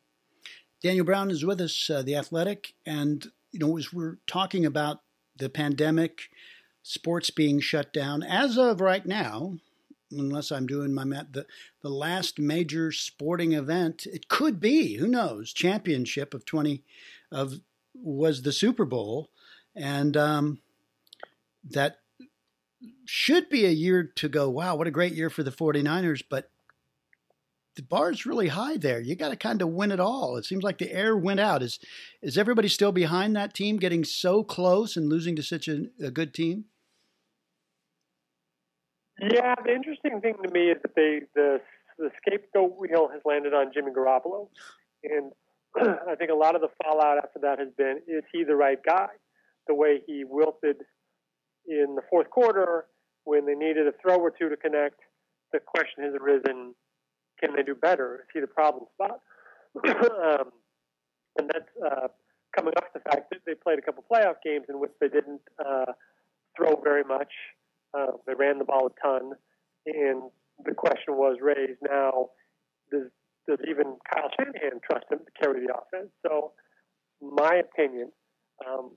[0.81, 5.01] Daniel Brown is with us, uh, the athletic, and you know as we're talking about
[5.37, 6.29] the pandemic,
[6.81, 9.59] sports being shut down as of right now,
[10.11, 11.45] unless I'm doing my math, the,
[11.81, 16.83] the last major sporting event, it could be, who knows, championship of 20,
[17.31, 17.59] of
[17.93, 19.29] was the Super Bowl.
[19.75, 20.59] And um,
[21.69, 21.97] that
[23.05, 26.23] should be a year to go, wow, what a great year for the 49ers.
[26.29, 26.49] But
[27.75, 28.99] the bar's really high there.
[28.99, 30.35] You got to kind of win it all.
[30.37, 31.63] It seems like the air went out.
[31.63, 31.79] Is
[32.21, 36.11] is everybody still behind that team, getting so close and losing to such a, a
[36.11, 36.65] good team?
[39.21, 41.61] Yeah, the interesting thing to me is that they the
[41.97, 44.49] the scapegoat wheel has landed on Jimmy Garoppolo,
[45.03, 45.31] and
[45.77, 48.79] I think a lot of the fallout after that has been: is he the right
[48.85, 49.07] guy?
[49.67, 50.77] The way he wilted
[51.67, 52.85] in the fourth quarter
[53.23, 54.99] when they needed a throw or two to connect,
[55.53, 56.73] the question has arisen:
[57.39, 58.21] Can they do better?
[58.21, 59.19] Is he the problem spot?
[59.85, 60.51] um,
[61.37, 62.07] and that's uh,
[62.55, 65.41] coming off the fact that they played a couple playoff games in which they didn't
[65.63, 65.91] uh,
[66.57, 67.31] throw very much
[67.93, 69.31] uh, they ran the ball a ton,
[69.85, 70.23] and
[70.63, 72.29] the question was raised now:
[72.91, 73.09] Does
[73.49, 76.13] does even Kyle Shanahan trust him to carry the offense?
[76.21, 76.53] So,
[77.21, 78.11] my opinion
[78.65, 78.91] um,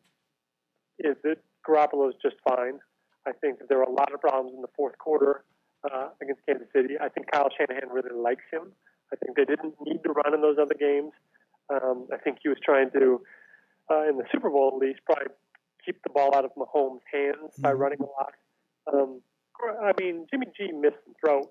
[0.99, 2.79] is that Garoppolo is just fine.
[3.27, 5.45] I think that there were a lot of problems in the fourth quarter
[5.85, 6.95] uh, against Kansas City.
[7.01, 8.73] I think Kyle Shanahan really likes him.
[9.13, 11.13] I think they didn't need to run in those other games.
[11.73, 13.23] Um, I think he was trying to,
[13.91, 15.33] uh, in the Super Bowl at least, probably
[15.85, 17.63] keep the ball out of Mahomes' hands mm-hmm.
[17.63, 18.35] by running a lot.
[18.93, 19.23] Um,
[19.83, 21.47] I mean, Jimmy G missed some throws.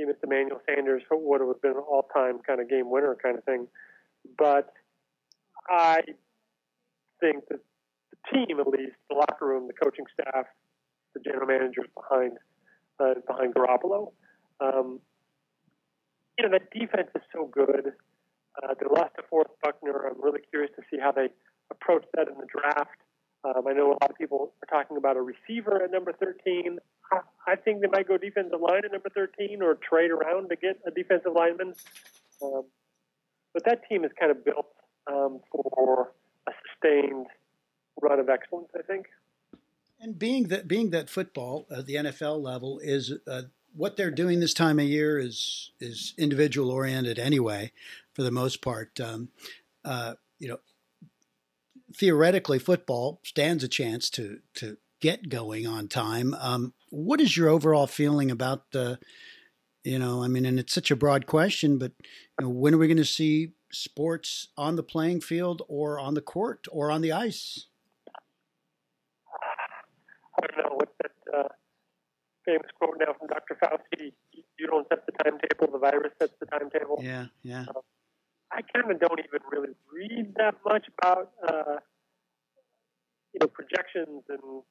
[0.00, 3.44] He missed Emmanuel Sanders would have been an all-time kind of game winner kind of
[3.44, 3.68] thing.
[4.38, 4.72] But
[5.68, 6.00] I
[7.20, 7.60] think that
[8.10, 10.46] the team, at least, the locker room, the coaching staff,
[11.12, 12.38] the general managers behind
[12.98, 14.12] uh, behind Garoppolo.
[14.60, 15.00] Um,
[16.38, 17.92] you know, that defense is so good.
[18.62, 20.08] Uh, they lost DeForest Buckner.
[20.08, 21.28] I'm really curious to see how they
[21.70, 22.96] approach that in the draft.
[23.44, 26.78] Um, I know a lot of people are talking about a receiver at number 13.
[27.46, 30.80] I, think they might go defensive line at number 13 or trade around to get
[30.86, 31.74] a defensive lineman.
[32.42, 32.64] Um,
[33.52, 34.66] but that team is kind of built
[35.10, 36.12] um, for
[36.48, 37.26] a sustained
[38.00, 39.06] run of excellence, I think.
[40.00, 43.42] And being that being that football at the NFL level is uh,
[43.74, 47.72] what they're doing this time of year is is individual oriented anyway,
[48.14, 48.98] for the most part.
[48.98, 49.28] Um,
[49.84, 50.58] uh, you know,
[51.94, 56.34] theoretically, football stands a chance to to get going on time.
[56.34, 58.98] Um, what is your overall feeling about the?
[59.82, 61.92] You know, I mean, and it's such a broad question, but
[62.38, 66.12] you know, when are we going to see sports on the playing field or on
[66.12, 67.66] the court or on the ice?
[70.42, 71.48] I don't know what's that uh,
[72.44, 73.56] famous quote now from Dr.
[73.62, 74.12] Fauci:
[74.58, 77.64] "You don't set the timetable; the virus sets the timetable." Yeah, yeah.
[77.68, 77.80] Uh,
[78.52, 81.76] I kind of don't even really read that much about uh,
[83.32, 84.62] you know projections and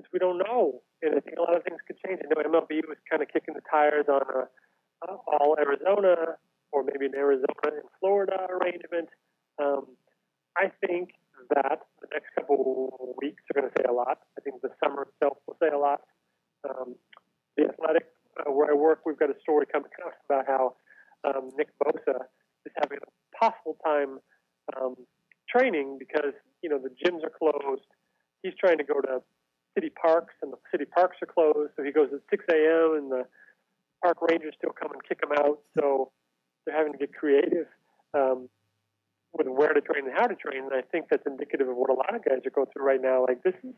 [0.00, 2.20] because we don't know, and I think a lot of things could change.
[2.24, 4.48] I know MLB was kind of kicking the tires on a,
[5.04, 6.40] a all Arizona
[6.72, 9.08] or maybe an Arizona and Florida arrangement.
[9.60, 9.96] Um,
[10.56, 11.10] I think
[11.50, 14.18] that the next couple weeks are going to say a lot.
[14.38, 16.00] I think the summer itself will say a lot.
[16.68, 16.94] Um,
[17.56, 18.06] the Athletic,
[18.38, 20.74] uh, where I work, we've got a story coming out about how
[21.24, 22.24] um, Nick Bosa
[22.64, 24.18] is having a possible time
[24.76, 24.96] um,
[25.48, 26.32] training because
[26.62, 27.82] you know the gyms are closed.
[28.42, 29.20] He's trying to go to
[29.74, 31.72] city parks, and the city parks are closed.
[31.76, 32.96] So he goes at 6 a.m.
[32.98, 33.24] and the
[34.02, 35.60] park rangers still come and kick him out.
[35.78, 36.10] So
[36.64, 37.66] they're having to get creative
[38.14, 38.48] um,
[39.32, 40.64] with where to train and how to train.
[40.64, 43.00] And I think that's indicative of what a lot of guys are going through right
[43.00, 43.24] now.
[43.26, 43.74] Like this is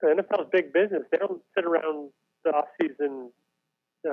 [0.00, 1.02] the NFL's big business.
[1.10, 2.10] They don't sit around
[2.44, 3.30] the off season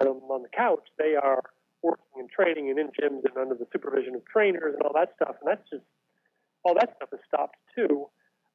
[0.02, 0.88] um, on the couch.
[0.98, 1.42] They are
[1.82, 5.14] working and training and in gyms and under the supervision of trainers and all that
[5.16, 5.36] stuff.
[5.42, 5.84] And that's just
[6.64, 8.08] all that stuff has stopped too.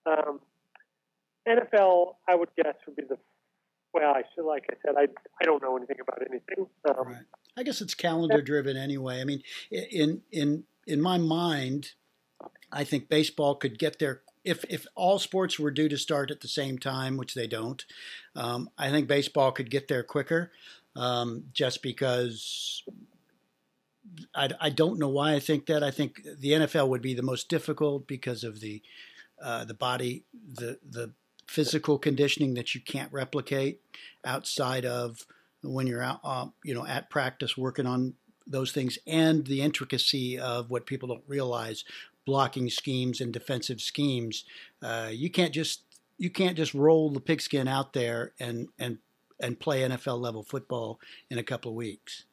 [0.07, 0.41] Um,
[1.49, 3.17] NFL, I would guess, would be the
[3.93, 4.13] well.
[4.15, 5.09] I should, like I said, I
[5.41, 6.67] I don't know anything about anything.
[6.89, 7.23] Um, right.
[7.57, 9.21] I guess it's calendar driven anyway.
[9.21, 11.93] I mean, in in in my mind,
[12.71, 16.41] I think baseball could get there if if all sports were due to start at
[16.41, 17.85] the same time, which they don't.
[18.35, 20.53] Um, I think baseball could get there quicker,
[20.97, 22.83] um, just because.
[24.35, 25.83] I, I don't know why I think that.
[25.83, 28.81] I think the NFL would be the most difficult because of the
[29.43, 31.13] uh, the body, the the
[31.49, 33.81] physical conditioning that you can't replicate
[34.25, 35.27] outside of
[35.63, 38.15] when you're out, uh, you know, at practice working on
[38.47, 41.85] those things, and the intricacy of what people don't realize,
[42.25, 44.45] blocking schemes and defensive schemes.
[44.83, 45.83] Uh, you can't just
[46.19, 48.99] you can't just roll the pigskin out there and and
[49.41, 52.25] and play NFL level football in a couple of weeks.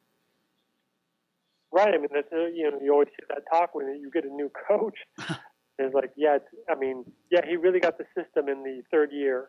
[1.72, 1.94] Right.
[1.94, 4.28] I mean, that's uh, you know, you always hear that talk when you get a
[4.28, 4.98] new coach.
[5.78, 6.38] It's like, yeah,
[6.70, 9.48] I mean, yeah, he really got the system in the third year.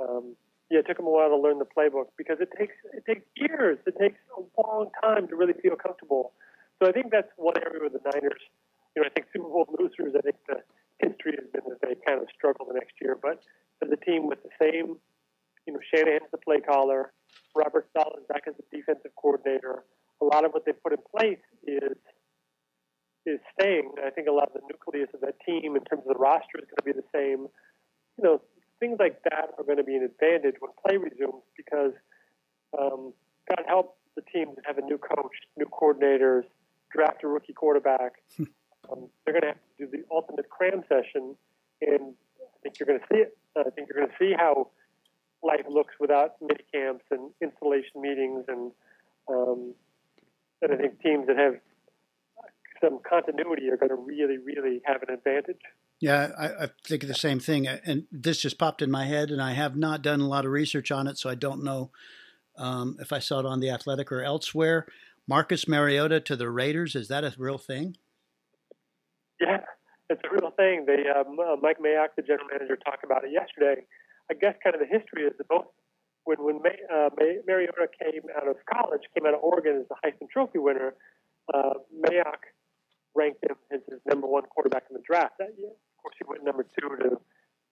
[0.00, 0.34] Um,
[0.70, 3.24] yeah, it took him a while to learn the playbook because it takes it takes
[3.36, 3.78] years.
[3.86, 6.32] It takes a long time to really feel comfortable.
[6.78, 8.42] So I think that's one area with the Niners.
[8.94, 10.14] You know, I think Super Bowl losers.
[10.16, 10.60] I think the
[10.98, 13.16] history has been that they kind of struggle the next year.
[13.20, 13.40] But
[13.82, 14.98] as a team with the same,
[15.66, 17.12] you know, Shanahan's the play caller,
[17.56, 19.84] Robert Saleh back as the defensive coordinator.
[20.20, 21.96] A lot of what they put in place is
[23.26, 23.92] is staying.
[24.04, 26.58] I think a lot of the nucleus of that team, in terms of the roster,
[26.58, 27.46] is going to be the same.
[28.16, 28.40] You know,
[28.80, 31.92] things like that are going to be an advantage when play resumes because
[32.78, 33.12] um,
[33.48, 36.44] God help the teams that have a new coach, new coordinators,
[36.90, 38.14] draft a rookie quarterback.
[38.38, 41.36] um, they're going to have to do the ultimate cram session,
[41.80, 43.36] and I think you're going to see it.
[43.56, 44.68] I think you're going to see how
[45.42, 48.72] life looks without mini camps and installation meetings, and
[49.28, 49.74] um,
[50.62, 51.54] and I think teams that have
[52.80, 55.60] some continuity are going to really, really have an advantage.
[56.00, 57.66] Yeah, I, I, think the same thing.
[57.66, 60.52] And this just popped in my head, and I have not done a lot of
[60.52, 61.90] research on it, so I don't know
[62.56, 64.86] um, if I saw it on the Athletic or elsewhere.
[65.26, 67.96] Marcus Mariota to the Raiders is that a real thing?
[69.40, 69.60] Yeah,
[70.08, 70.86] it's a real thing.
[70.86, 73.82] They um, uh, Mike Mayock, the general manager, talked about it yesterday.
[74.30, 75.66] I guess kind of the history is that both
[76.24, 79.86] when when May, uh, May, Mariota came out of college, came out of Oregon as
[79.88, 80.94] the Heisman Trophy winner,
[81.52, 82.48] uh, Mayock
[83.18, 85.74] ranked him as his number one quarterback in the draft that year.
[85.74, 87.18] Of course, he went number two to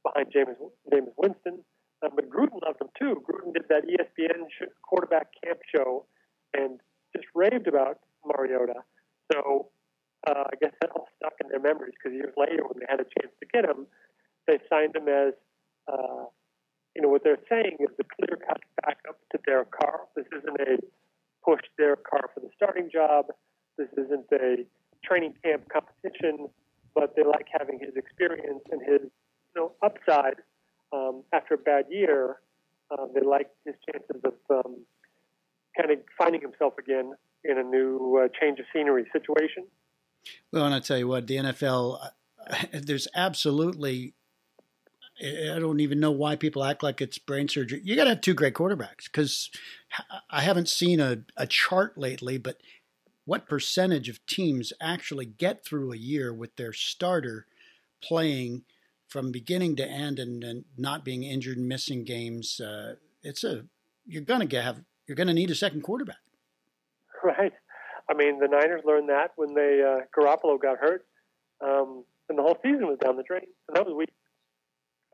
[0.02, 0.58] behind Jameis
[0.90, 1.62] Jameis Winston.
[2.02, 3.22] Um, but Gruden loved him too.
[3.22, 4.50] Gruden did that ESPN
[4.82, 6.04] quarterback camp show
[6.52, 6.80] and
[7.14, 8.82] just raved about Mariota.
[9.32, 9.70] So
[10.28, 13.00] uh, I guess that all stuck in their memories because years later, when they had
[13.00, 13.86] a chance to get him,
[14.46, 15.32] they signed him as
[15.88, 16.26] uh,
[16.96, 20.08] you know, what they're saying is the clear cut backup to Derek Carr.
[20.16, 20.80] This isn't a
[21.44, 23.26] push Derek Carr for the starting job.
[23.76, 24.64] This isn't a
[25.06, 26.48] training camp competition,
[26.94, 30.36] but they like having his experience and his you know upside
[30.92, 32.36] um, after a bad year.
[32.90, 34.76] Uh, they like his chances of um,
[35.76, 37.12] kind of finding himself again
[37.44, 39.64] in a new uh, change of scenery situation.
[40.52, 42.00] Well, and I tell you what, the NFL,
[42.72, 44.14] there's absolutely.
[45.18, 47.80] I don't even know why people act like it's brain surgery.
[47.82, 49.50] You got to have two great quarterbacks because
[50.28, 52.60] I haven't seen a, a chart lately, but
[53.26, 57.46] what percentage of teams actually get through a year with their starter
[58.02, 58.62] playing
[59.08, 62.60] from beginning to end and, and not being injured and missing games?
[62.60, 63.64] Uh, it's a
[64.06, 66.16] you're going to have you're going to need a second quarterback.
[67.22, 67.52] Right.
[68.08, 71.04] I mean, the Niners learned that when they uh, Garoppolo got hurt,
[71.60, 73.46] um, and the whole season was down the drain.
[73.68, 74.12] And that was week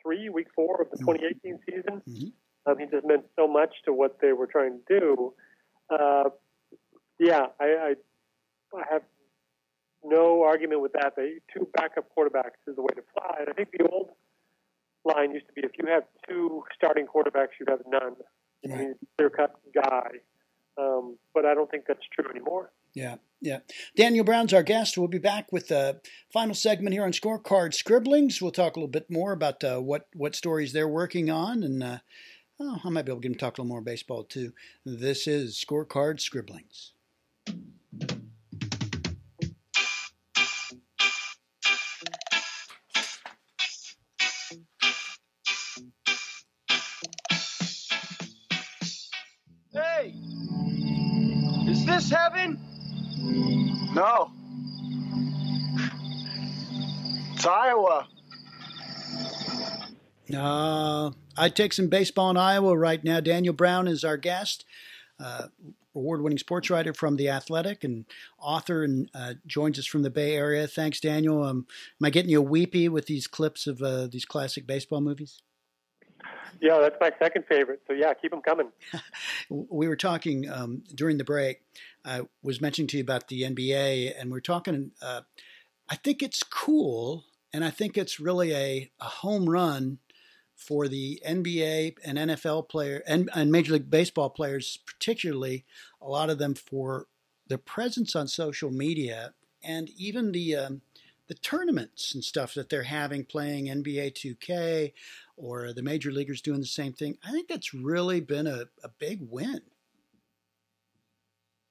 [0.02, 2.02] three, week four of the 2018 season.
[2.06, 2.70] Mm-hmm.
[2.70, 5.34] Um, he just meant so much to what they were trying to do.
[5.90, 6.30] Uh,
[7.22, 7.94] yeah, I, I,
[8.76, 9.02] I have
[10.04, 11.14] no argument with that.
[11.16, 13.36] They two backup quarterbacks is the way to fly.
[13.40, 14.10] And I think the old
[15.04, 18.14] line used to be if you have two starting quarterbacks, you have none.
[18.66, 18.88] Right.
[18.88, 20.08] He's a clear cut guy.
[20.78, 22.72] Um, but I don't think that's true anymore.
[22.94, 23.58] Yeah, yeah.
[23.96, 24.98] Daniel Brown's our guest.
[24.98, 26.00] We'll be back with the
[26.32, 28.40] final segment here on Scorecard Scribblings.
[28.40, 31.82] We'll talk a little bit more about uh, what what stories they're working on, and
[31.82, 31.98] uh,
[32.60, 34.52] oh, I might be able to get him to talk a little more baseball too.
[34.84, 36.92] This is Scorecard Scribblings.
[52.12, 52.58] Heaven?
[53.94, 54.30] No.
[57.34, 58.06] It's Iowa.
[60.34, 63.20] Uh, I take some baseball in Iowa right now.
[63.20, 64.64] Daniel Brown is our guest,
[65.18, 65.48] uh,
[65.94, 68.06] award-winning sports writer from The Athletic and
[68.38, 70.66] author, and uh, joins us from the Bay Area.
[70.66, 71.42] Thanks, Daniel.
[71.42, 71.66] Um,
[72.00, 75.42] am I getting you weepy with these clips of uh, these classic baseball movies?
[76.60, 77.80] Yeah, that's my second favorite.
[77.86, 78.68] So yeah, keep them coming.
[79.50, 81.62] we were talking um, during the break.
[82.04, 84.92] I was mentioning to you about the NBA, and we're talking.
[85.00, 85.22] Uh,
[85.88, 89.98] I think it's cool, and I think it's really a, a home run
[90.54, 95.64] for the NBA and NFL player and, and Major League Baseball players, particularly
[96.00, 97.06] a lot of them for
[97.48, 100.82] their presence on social media and even the um,
[101.28, 104.92] the tournaments and stuff that they're having playing NBA 2K
[105.36, 107.16] or the major leaguers doing the same thing.
[107.24, 109.60] I think that's really been a, a big win.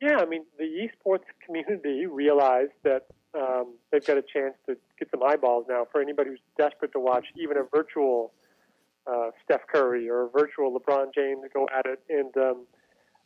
[0.02, 3.06] Yeah, I mean, the esports community realized that
[3.38, 7.00] um, they've got a chance to get some eyeballs now for anybody who's desperate to
[7.00, 8.34] watch even a virtual
[9.08, 12.02] uh, Steph Curry or a virtual LeBron James go at it.
[12.10, 12.66] And um,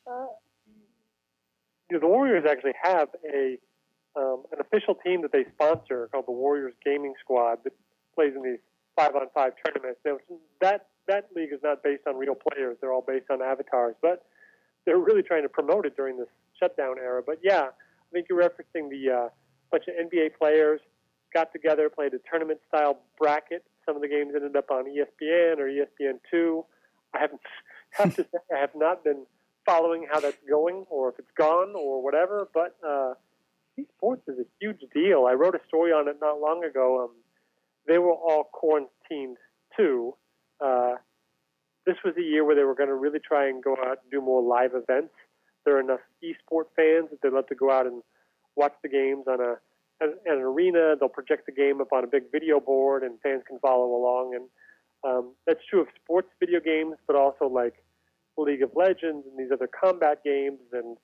[0.05, 0.25] uh,
[1.89, 3.57] you know, the Warriors actually have a
[4.17, 7.73] um, an official team that they sponsor called the Warriors Gaming Squad that
[8.13, 8.59] plays in these
[8.95, 9.99] five on five tournaments.
[10.05, 10.17] Now,
[10.61, 13.95] that that league is not based on real players; they're all based on avatars.
[14.01, 14.25] But
[14.85, 16.27] they're really trying to promote it during this
[16.59, 17.21] shutdown era.
[17.25, 19.29] But yeah, I think you're referencing the uh,
[19.71, 20.79] bunch of NBA players
[21.33, 23.63] got together, played a tournament style bracket.
[23.85, 26.65] Some of the games ended up on ESPN or ESPN two.
[27.13, 27.41] I haven't
[27.91, 29.25] have to say I have not been
[29.65, 32.47] following how that's going or if it's gone or whatever.
[32.53, 33.13] But uh,
[33.79, 35.25] esports is a huge deal.
[35.29, 37.05] I wrote a story on it not long ago.
[37.05, 37.11] Um,
[37.87, 39.37] they were all quarantined
[39.77, 40.15] too.
[40.63, 40.93] Uh,
[41.85, 44.11] this was a year where they were going to really try and go out and
[44.11, 45.13] do more live events.
[45.65, 48.01] There are enough esport fans that they love to go out and
[48.55, 49.55] watch the games on a
[50.01, 50.95] an, arena.
[50.99, 54.35] They'll project the game up on a big video board, and fans can follow along.
[54.35, 54.49] And
[55.03, 57.73] um, that's true of sports video games, but also like
[58.37, 60.59] League of Legends and these other combat games.
[60.73, 60.97] And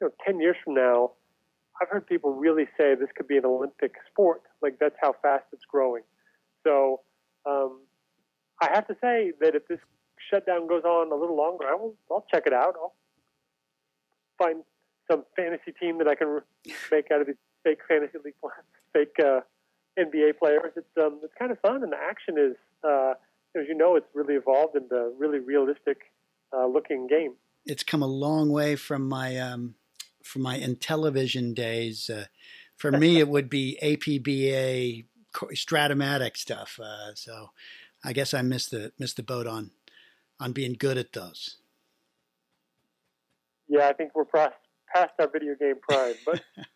[0.00, 1.12] you know, ten years from now,
[1.80, 4.42] I've heard people really say this could be an Olympic sport.
[4.62, 6.02] Like that's how fast it's growing.
[6.68, 7.00] So
[7.46, 7.80] um,
[8.60, 9.78] I have to say that if this
[10.30, 11.94] shutdown goes on a little longer, I will.
[12.10, 12.74] I'll check it out.
[12.76, 12.94] I'll
[14.36, 14.62] find
[15.10, 16.40] some fantasy team that I can
[16.92, 18.34] make out of these fake fantasy league,
[18.92, 19.40] fake uh,
[19.98, 20.72] NBA players.
[20.76, 23.14] It's um, it's kind of fun, and the action is, uh,
[23.56, 26.12] as you know, it's really evolved into a really realistic
[26.54, 27.34] uh, looking game.
[27.64, 29.74] It's come a long way from my um,
[30.22, 32.10] from my Intellivision days.
[32.10, 32.26] Uh,
[32.76, 35.06] for me, it would be APBA
[35.46, 36.78] Strat-O-Matic stuff.
[36.82, 37.50] Uh, so
[38.04, 39.70] I guess I missed the missed the boat on
[40.40, 41.56] on being good at those.
[43.68, 44.54] Yeah, I think we're past,
[44.94, 46.14] past our video game prime.
[46.24, 46.42] But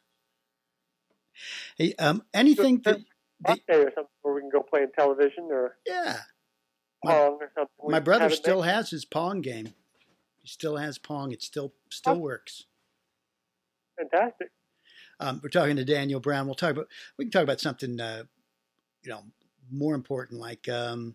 [1.78, 2.98] hey, um, anything that,
[3.40, 6.18] that or something where we can go play Intellivision or yeah.
[7.04, 7.90] Pong or something.
[7.90, 9.74] My brother still has his Pong game.
[10.42, 11.32] He still has Pong.
[11.32, 12.18] It still still Oh.
[12.18, 12.66] works.
[13.98, 14.50] Fantastic.
[15.20, 16.46] Um, we're talking to Daniel Brown.
[16.46, 18.24] We'll talk about we can talk about something uh,
[19.02, 19.22] you know
[19.70, 21.14] more important, like um,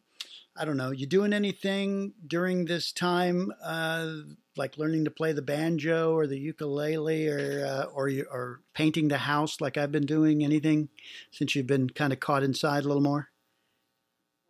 [0.55, 0.91] I don't know.
[0.91, 4.07] You doing anything during this time, uh,
[4.55, 9.17] like learning to play the banjo or the ukulele, or uh, or or painting the
[9.17, 10.43] house, like I've been doing?
[10.43, 10.89] Anything
[11.31, 13.29] since you've been kind of caught inside a little more?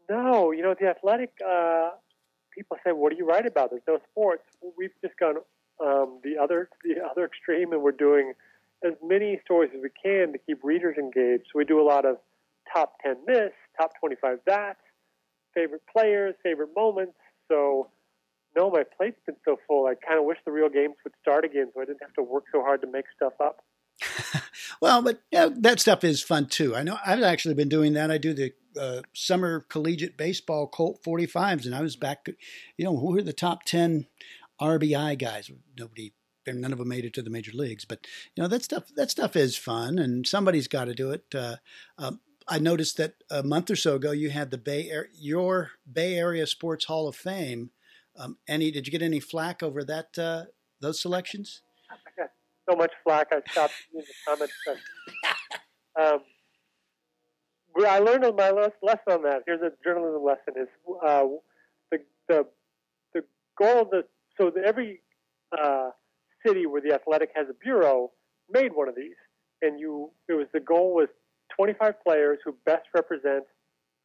[0.09, 1.89] No, you know the athletic uh,
[2.51, 4.43] people say, "What do you write about?" There's no sports.
[4.77, 5.37] We've just gone
[5.83, 8.33] um, the other the other extreme, and we're doing
[8.85, 11.45] as many stories as we can to keep readers engaged.
[11.51, 12.17] So we do a lot of
[12.73, 14.77] top ten this, top twenty-five that,
[15.53, 17.13] favorite players, favorite moments.
[17.49, 17.89] So
[18.55, 19.85] no, my plate's been so full.
[19.85, 22.23] I kind of wish the real games would start again, so I didn't have to
[22.23, 23.63] work so hard to make stuff up.
[24.81, 26.75] Well, but yeah, that stuff is fun too.
[26.75, 28.11] I know I've actually been doing that.
[28.11, 32.27] I do the uh, summer collegiate baseball Colt 45s, and I was back.
[32.77, 34.05] You know, who are the top 10
[34.61, 35.49] RBI guys?
[35.77, 36.13] Nobody,
[36.45, 38.05] none of them made it to the major leagues, but
[38.35, 38.91] you know that stuff.
[38.95, 41.23] That stuff is fun, and somebody's got to do it.
[41.33, 41.55] Uh,
[41.97, 46.15] um, I noticed that a month or so ago you had the Bay your Bay
[46.15, 47.71] Area Sports Hall of Fame.
[48.17, 48.71] Um, any?
[48.71, 50.17] Did you get any flack over that?
[50.17, 50.45] Uh,
[50.79, 51.61] those selections?
[52.69, 53.27] so much flack.
[53.31, 54.53] I stopped in the comments.
[55.99, 56.19] Um,
[57.87, 59.41] I learned my lesson on that.
[59.47, 60.67] Here's a journalism lesson: is
[61.03, 61.23] uh,
[61.89, 61.97] the
[62.29, 62.45] the
[63.15, 63.21] the
[63.57, 64.03] goal of the
[64.39, 65.01] so every
[65.51, 65.89] uh,
[66.45, 68.11] city where the athletic has a bureau
[68.47, 69.15] made one of these,
[69.63, 71.07] and you it was the goal was
[71.55, 73.43] 25 players who best represent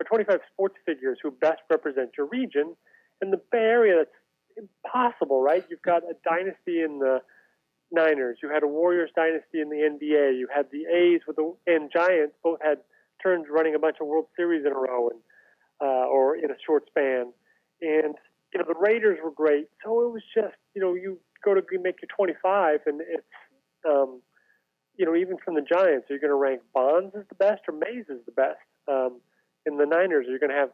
[0.01, 2.75] or 25 sports figures who best represent your region.
[3.21, 5.65] And the Bay Area, that's impossible, right?
[5.71, 7.21] You've got a dynasty in the
[7.93, 8.39] Niners.
[8.43, 10.39] You had a Warriors dynasty in the NBA.
[10.39, 12.79] You had the A's with the and Giants both had
[13.23, 15.21] turns running a bunch of World Series in a row and
[15.81, 17.33] uh, or in a short span.
[17.83, 18.15] And
[18.53, 19.69] you know the Raiders were great.
[19.85, 23.27] So it was just you know you go to make your 25 and it's
[23.89, 24.21] um,
[24.97, 27.63] you know even from the Giants, are you going to rank Bonds as the best
[27.69, 28.61] or Mays as the best?
[28.89, 29.21] Um,
[29.65, 30.71] in the Niners, are you going to have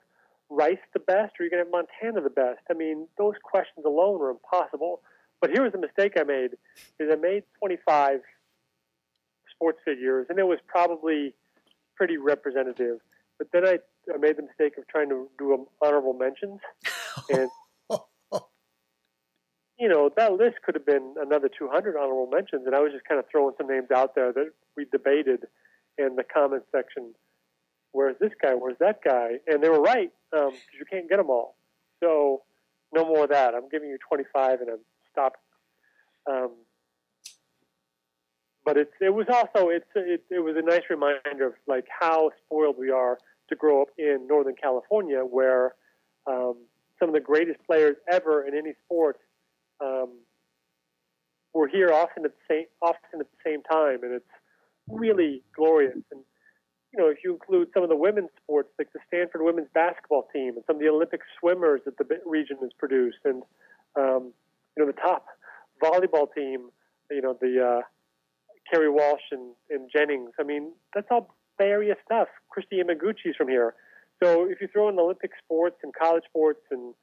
[0.51, 2.61] Rice the best or are you going to have Montana the best?
[2.71, 5.03] I mean, those questions alone are impossible.
[5.41, 6.57] But here was the mistake I made:
[6.99, 8.21] is I made 25
[9.55, 11.35] sports figures, and it was probably
[11.97, 12.99] pretty representative.
[13.39, 13.79] But then I,
[14.13, 16.61] I made the mistake of trying to do honorable mentions,
[17.31, 17.49] and
[19.79, 23.05] you know that list could have been another 200 honorable mentions, and I was just
[23.05, 25.47] kind of throwing some names out there that we debated
[25.97, 27.15] in the comment section.
[27.93, 28.55] Where's this guy?
[28.55, 29.39] Where's that guy?
[29.47, 31.57] And they were right because you can't get them all.
[32.01, 32.43] So
[32.93, 33.55] no more of that.
[33.55, 34.79] I'm giving you 25, and I'm
[35.13, 35.41] stopped.
[36.31, 36.51] Um,
[38.65, 42.31] but it's it was also it's it, it was a nice reminder of like how
[42.45, 43.19] spoiled we are
[43.49, 45.75] to grow up in Northern California, where
[46.27, 46.57] um,
[46.99, 49.19] some of the greatest players ever in any sport
[49.81, 50.11] um,
[51.55, 54.25] were here often at the same often at the same time, and it's
[54.89, 55.99] really glorious.
[56.11, 56.21] And
[56.93, 60.29] you know, if you include some of the women's sports, like the Stanford women's basketball
[60.33, 63.43] team, and some of the Olympic swimmers that the region has produced, and
[63.97, 64.33] um,
[64.77, 65.27] you know, the top
[65.83, 66.71] volleyball team,
[67.11, 67.83] you know, the uh,
[68.73, 70.31] Kerri Walsh and, and Jennings.
[70.39, 72.29] I mean, that's all Bay Area stuff.
[72.57, 73.75] Kristi Yamaguchi's from here.
[74.23, 76.95] So if you throw in Olympic sports and college sports and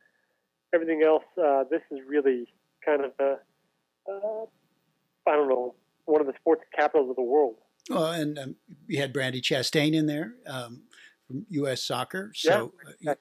[0.74, 2.48] everything else, uh, this is really
[2.86, 3.40] kind of the,
[4.10, 4.46] uh,
[5.28, 5.76] I don't know,
[6.06, 7.56] one of the sports capitals of the world.
[7.90, 8.56] Well, and um,
[8.88, 10.84] you had Brandi Chastain in there um,
[11.28, 11.84] from U.S.
[11.84, 12.32] Soccer.
[12.36, 13.12] So Yeah.
[13.12, 13.16] uh,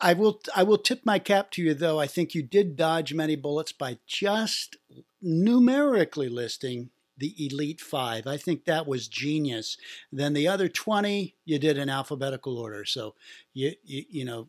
[0.00, 1.98] I will I will tip my cap to you, though.
[1.98, 4.76] I think you did dodge many bullets by just
[5.20, 8.24] numerically listing the elite five.
[8.26, 9.76] I think that was genius.
[10.12, 12.84] Then the other twenty you did in alphabetical order.
[12.84, 13.16] So
[13.52, 14.48] you you, you know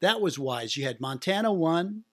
[0.00, 0.74] that was wise.
[0.76, 2.04] You had Montana one,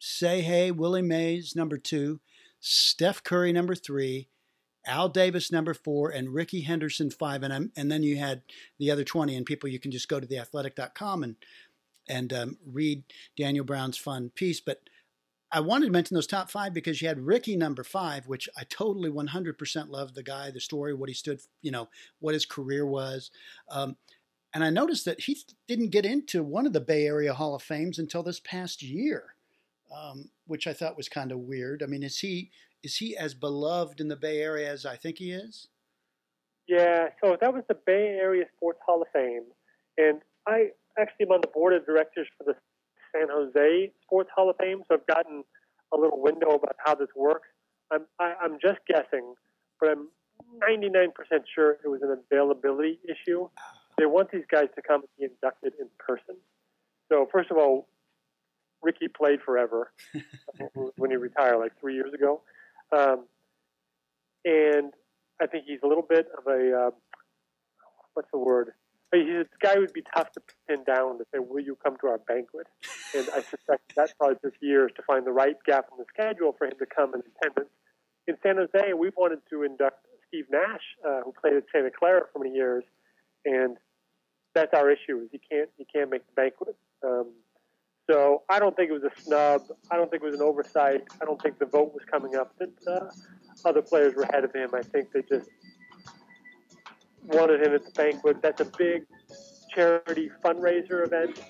[0.00, 2.20] Say Hey, Willie Mays number two,
[2.58, 4.28] Steph Curry number three.
[4.86, 8.40] Al Davis number four and Rickey Henderson five, and I'm, and then you had
[8.78, 9.36] the other twenty.
[9.36, 11.36] And people, you can just go to theathletic.com and
[12.08, 13.04] and um, read
[13.36, 14.58] Daniel Brown's fun piece.
[14.58, 14.80] But
[15.52, 18.64] I wanted to mention those top five because you had Rickey number five, which I
[18.64, 21.88] totally 100% loved the guy, the story, what he stood, you know,
[22.20, 23.30] what his career was.
[23.68, 23.96] Um,
[24.54, 25.36] and I noticed that he
[25.68, 29.34] didn't get into one of the Bay Area Hall of Fames until this past year,
[29.96, 31.82] um, which I thought was kind of weird.
[31.82, 32.50] I mean, is he
[32.82, 35.68] is he as beloved in the Bay Area as I think he is?
[36.68, 39.44] Yeah, so that was the Bay Area Sports Hall of Fame,
[39.98, 40.68] and I
[40.98, 42.54] actually am on the board of directors for the
[43.12, 44.82] San Jose Sports Hall of Fame.
[44.88, 45.44] So I've gotten
[45.92, 47.48] a little window about how this works.
[47.90, 49.34] I'm I, I'm just guessing,
[49.80, 50.08] but I'm
[50.58, 51.10] 99%
[51.54, 53.48] sure it was an availability issue.
[53.98, 56.36] They want these guys to come and be inducted in person.
[57.10, 57.88] So first of all,
[58.82, 59.92] Rickey played forever
[60.96, 62.42] when he retired, like three years ago,
[62.92, 63.26] um,
[64.44, 64.92] and
[65.40, 66.90] I think he's a little bit of a uh,
[68.14, 68.72] what's the word?
[69.12, 72.06] He's a guy who'd be tough to pin down to say, "Will you come to
[72.06, 72.66] our banquet?"
[73.14, 76.54] And I suspect that probably took years to find the right gap in the schedule
[76.56, 77.70] for him to come in attendance.
[78.28, 82.22] In San Jose, we wanted to induct Steve Nash, uh, who played at Santa Clara
[82.32, 82.84] for many years,
[83.44, 83.76] and
[84.54, 86.76] that's our issue: is he can't he can't make the banquet.
[87.04, 87.32] Um,
[88.10, 89.62] so I don't think it was a snub.
[89.88, 91.02] I don't think it was an oversight.
[91.22, 93.08] I don't think the vote was coming up that uh,
[93.64, 94.70] other players were ahead of him.
[94.74, 95.48] I think they just
[97.22, 98.42] wanted him at the banquet.
[98.42, 99.04] That's a big
[99.72, 101.40] charity fundraiser event.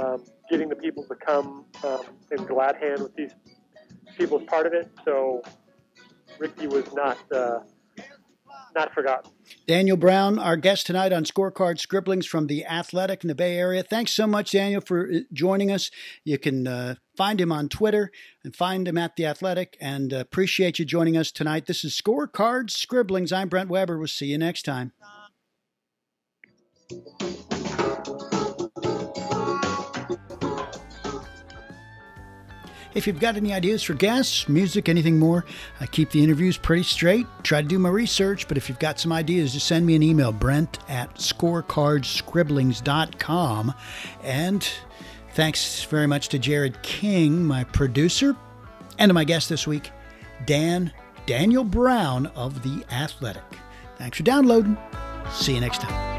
[0.00, 3.32] Um, getting the people to come um, in glad hand with these
[4.16, 4.88] people is part of it.
[5.04, 5.42] So
[6.38, 7.60] Rickey was not uh,
[8.74, 9.30] not forgotten.
[9.66, 13.82] Daniel Brown, our guest tonight on Scorecard Scribblings from the Athletic in the Bay Area.
[13.82, 15.90] Thanks so much, Daniel, for uh, joining us.
[16.24, 18.10] You can uh, find him on Twitter
[18.42, 19.76] and find him at the Athletic.
[19.80, 21.66] And uh, appreciate you joining us tonight.
[21.66, 23.32] This is Scorecard Scribblings.
[23.32, 23.98] I'm Brent Weber.
[23.98, 24.92] We'll see you next time.
[32.94, 35.44] If you've got any ideas for guests, music, anything more,
[35.80, 37.26] I keep the interviews pretty straight.
[37.42, 40.02] Try to do my research, but if you've got some ideas, just send me an
[40.02, 43.74] email, brent at scorecardscribblings.com.
[44.22, 44.68] And
[45.32, 48.36] thanks very much to Jared King, my producer,
[48.98, 49.90] and to my guest this week,
[50.46, 50.92] Dan
[51.26, 53.42] Daniel Brown of The Athletic.
[53.98, 54.78] Thanks for downloading.
[55.32, 56.13] See you next time.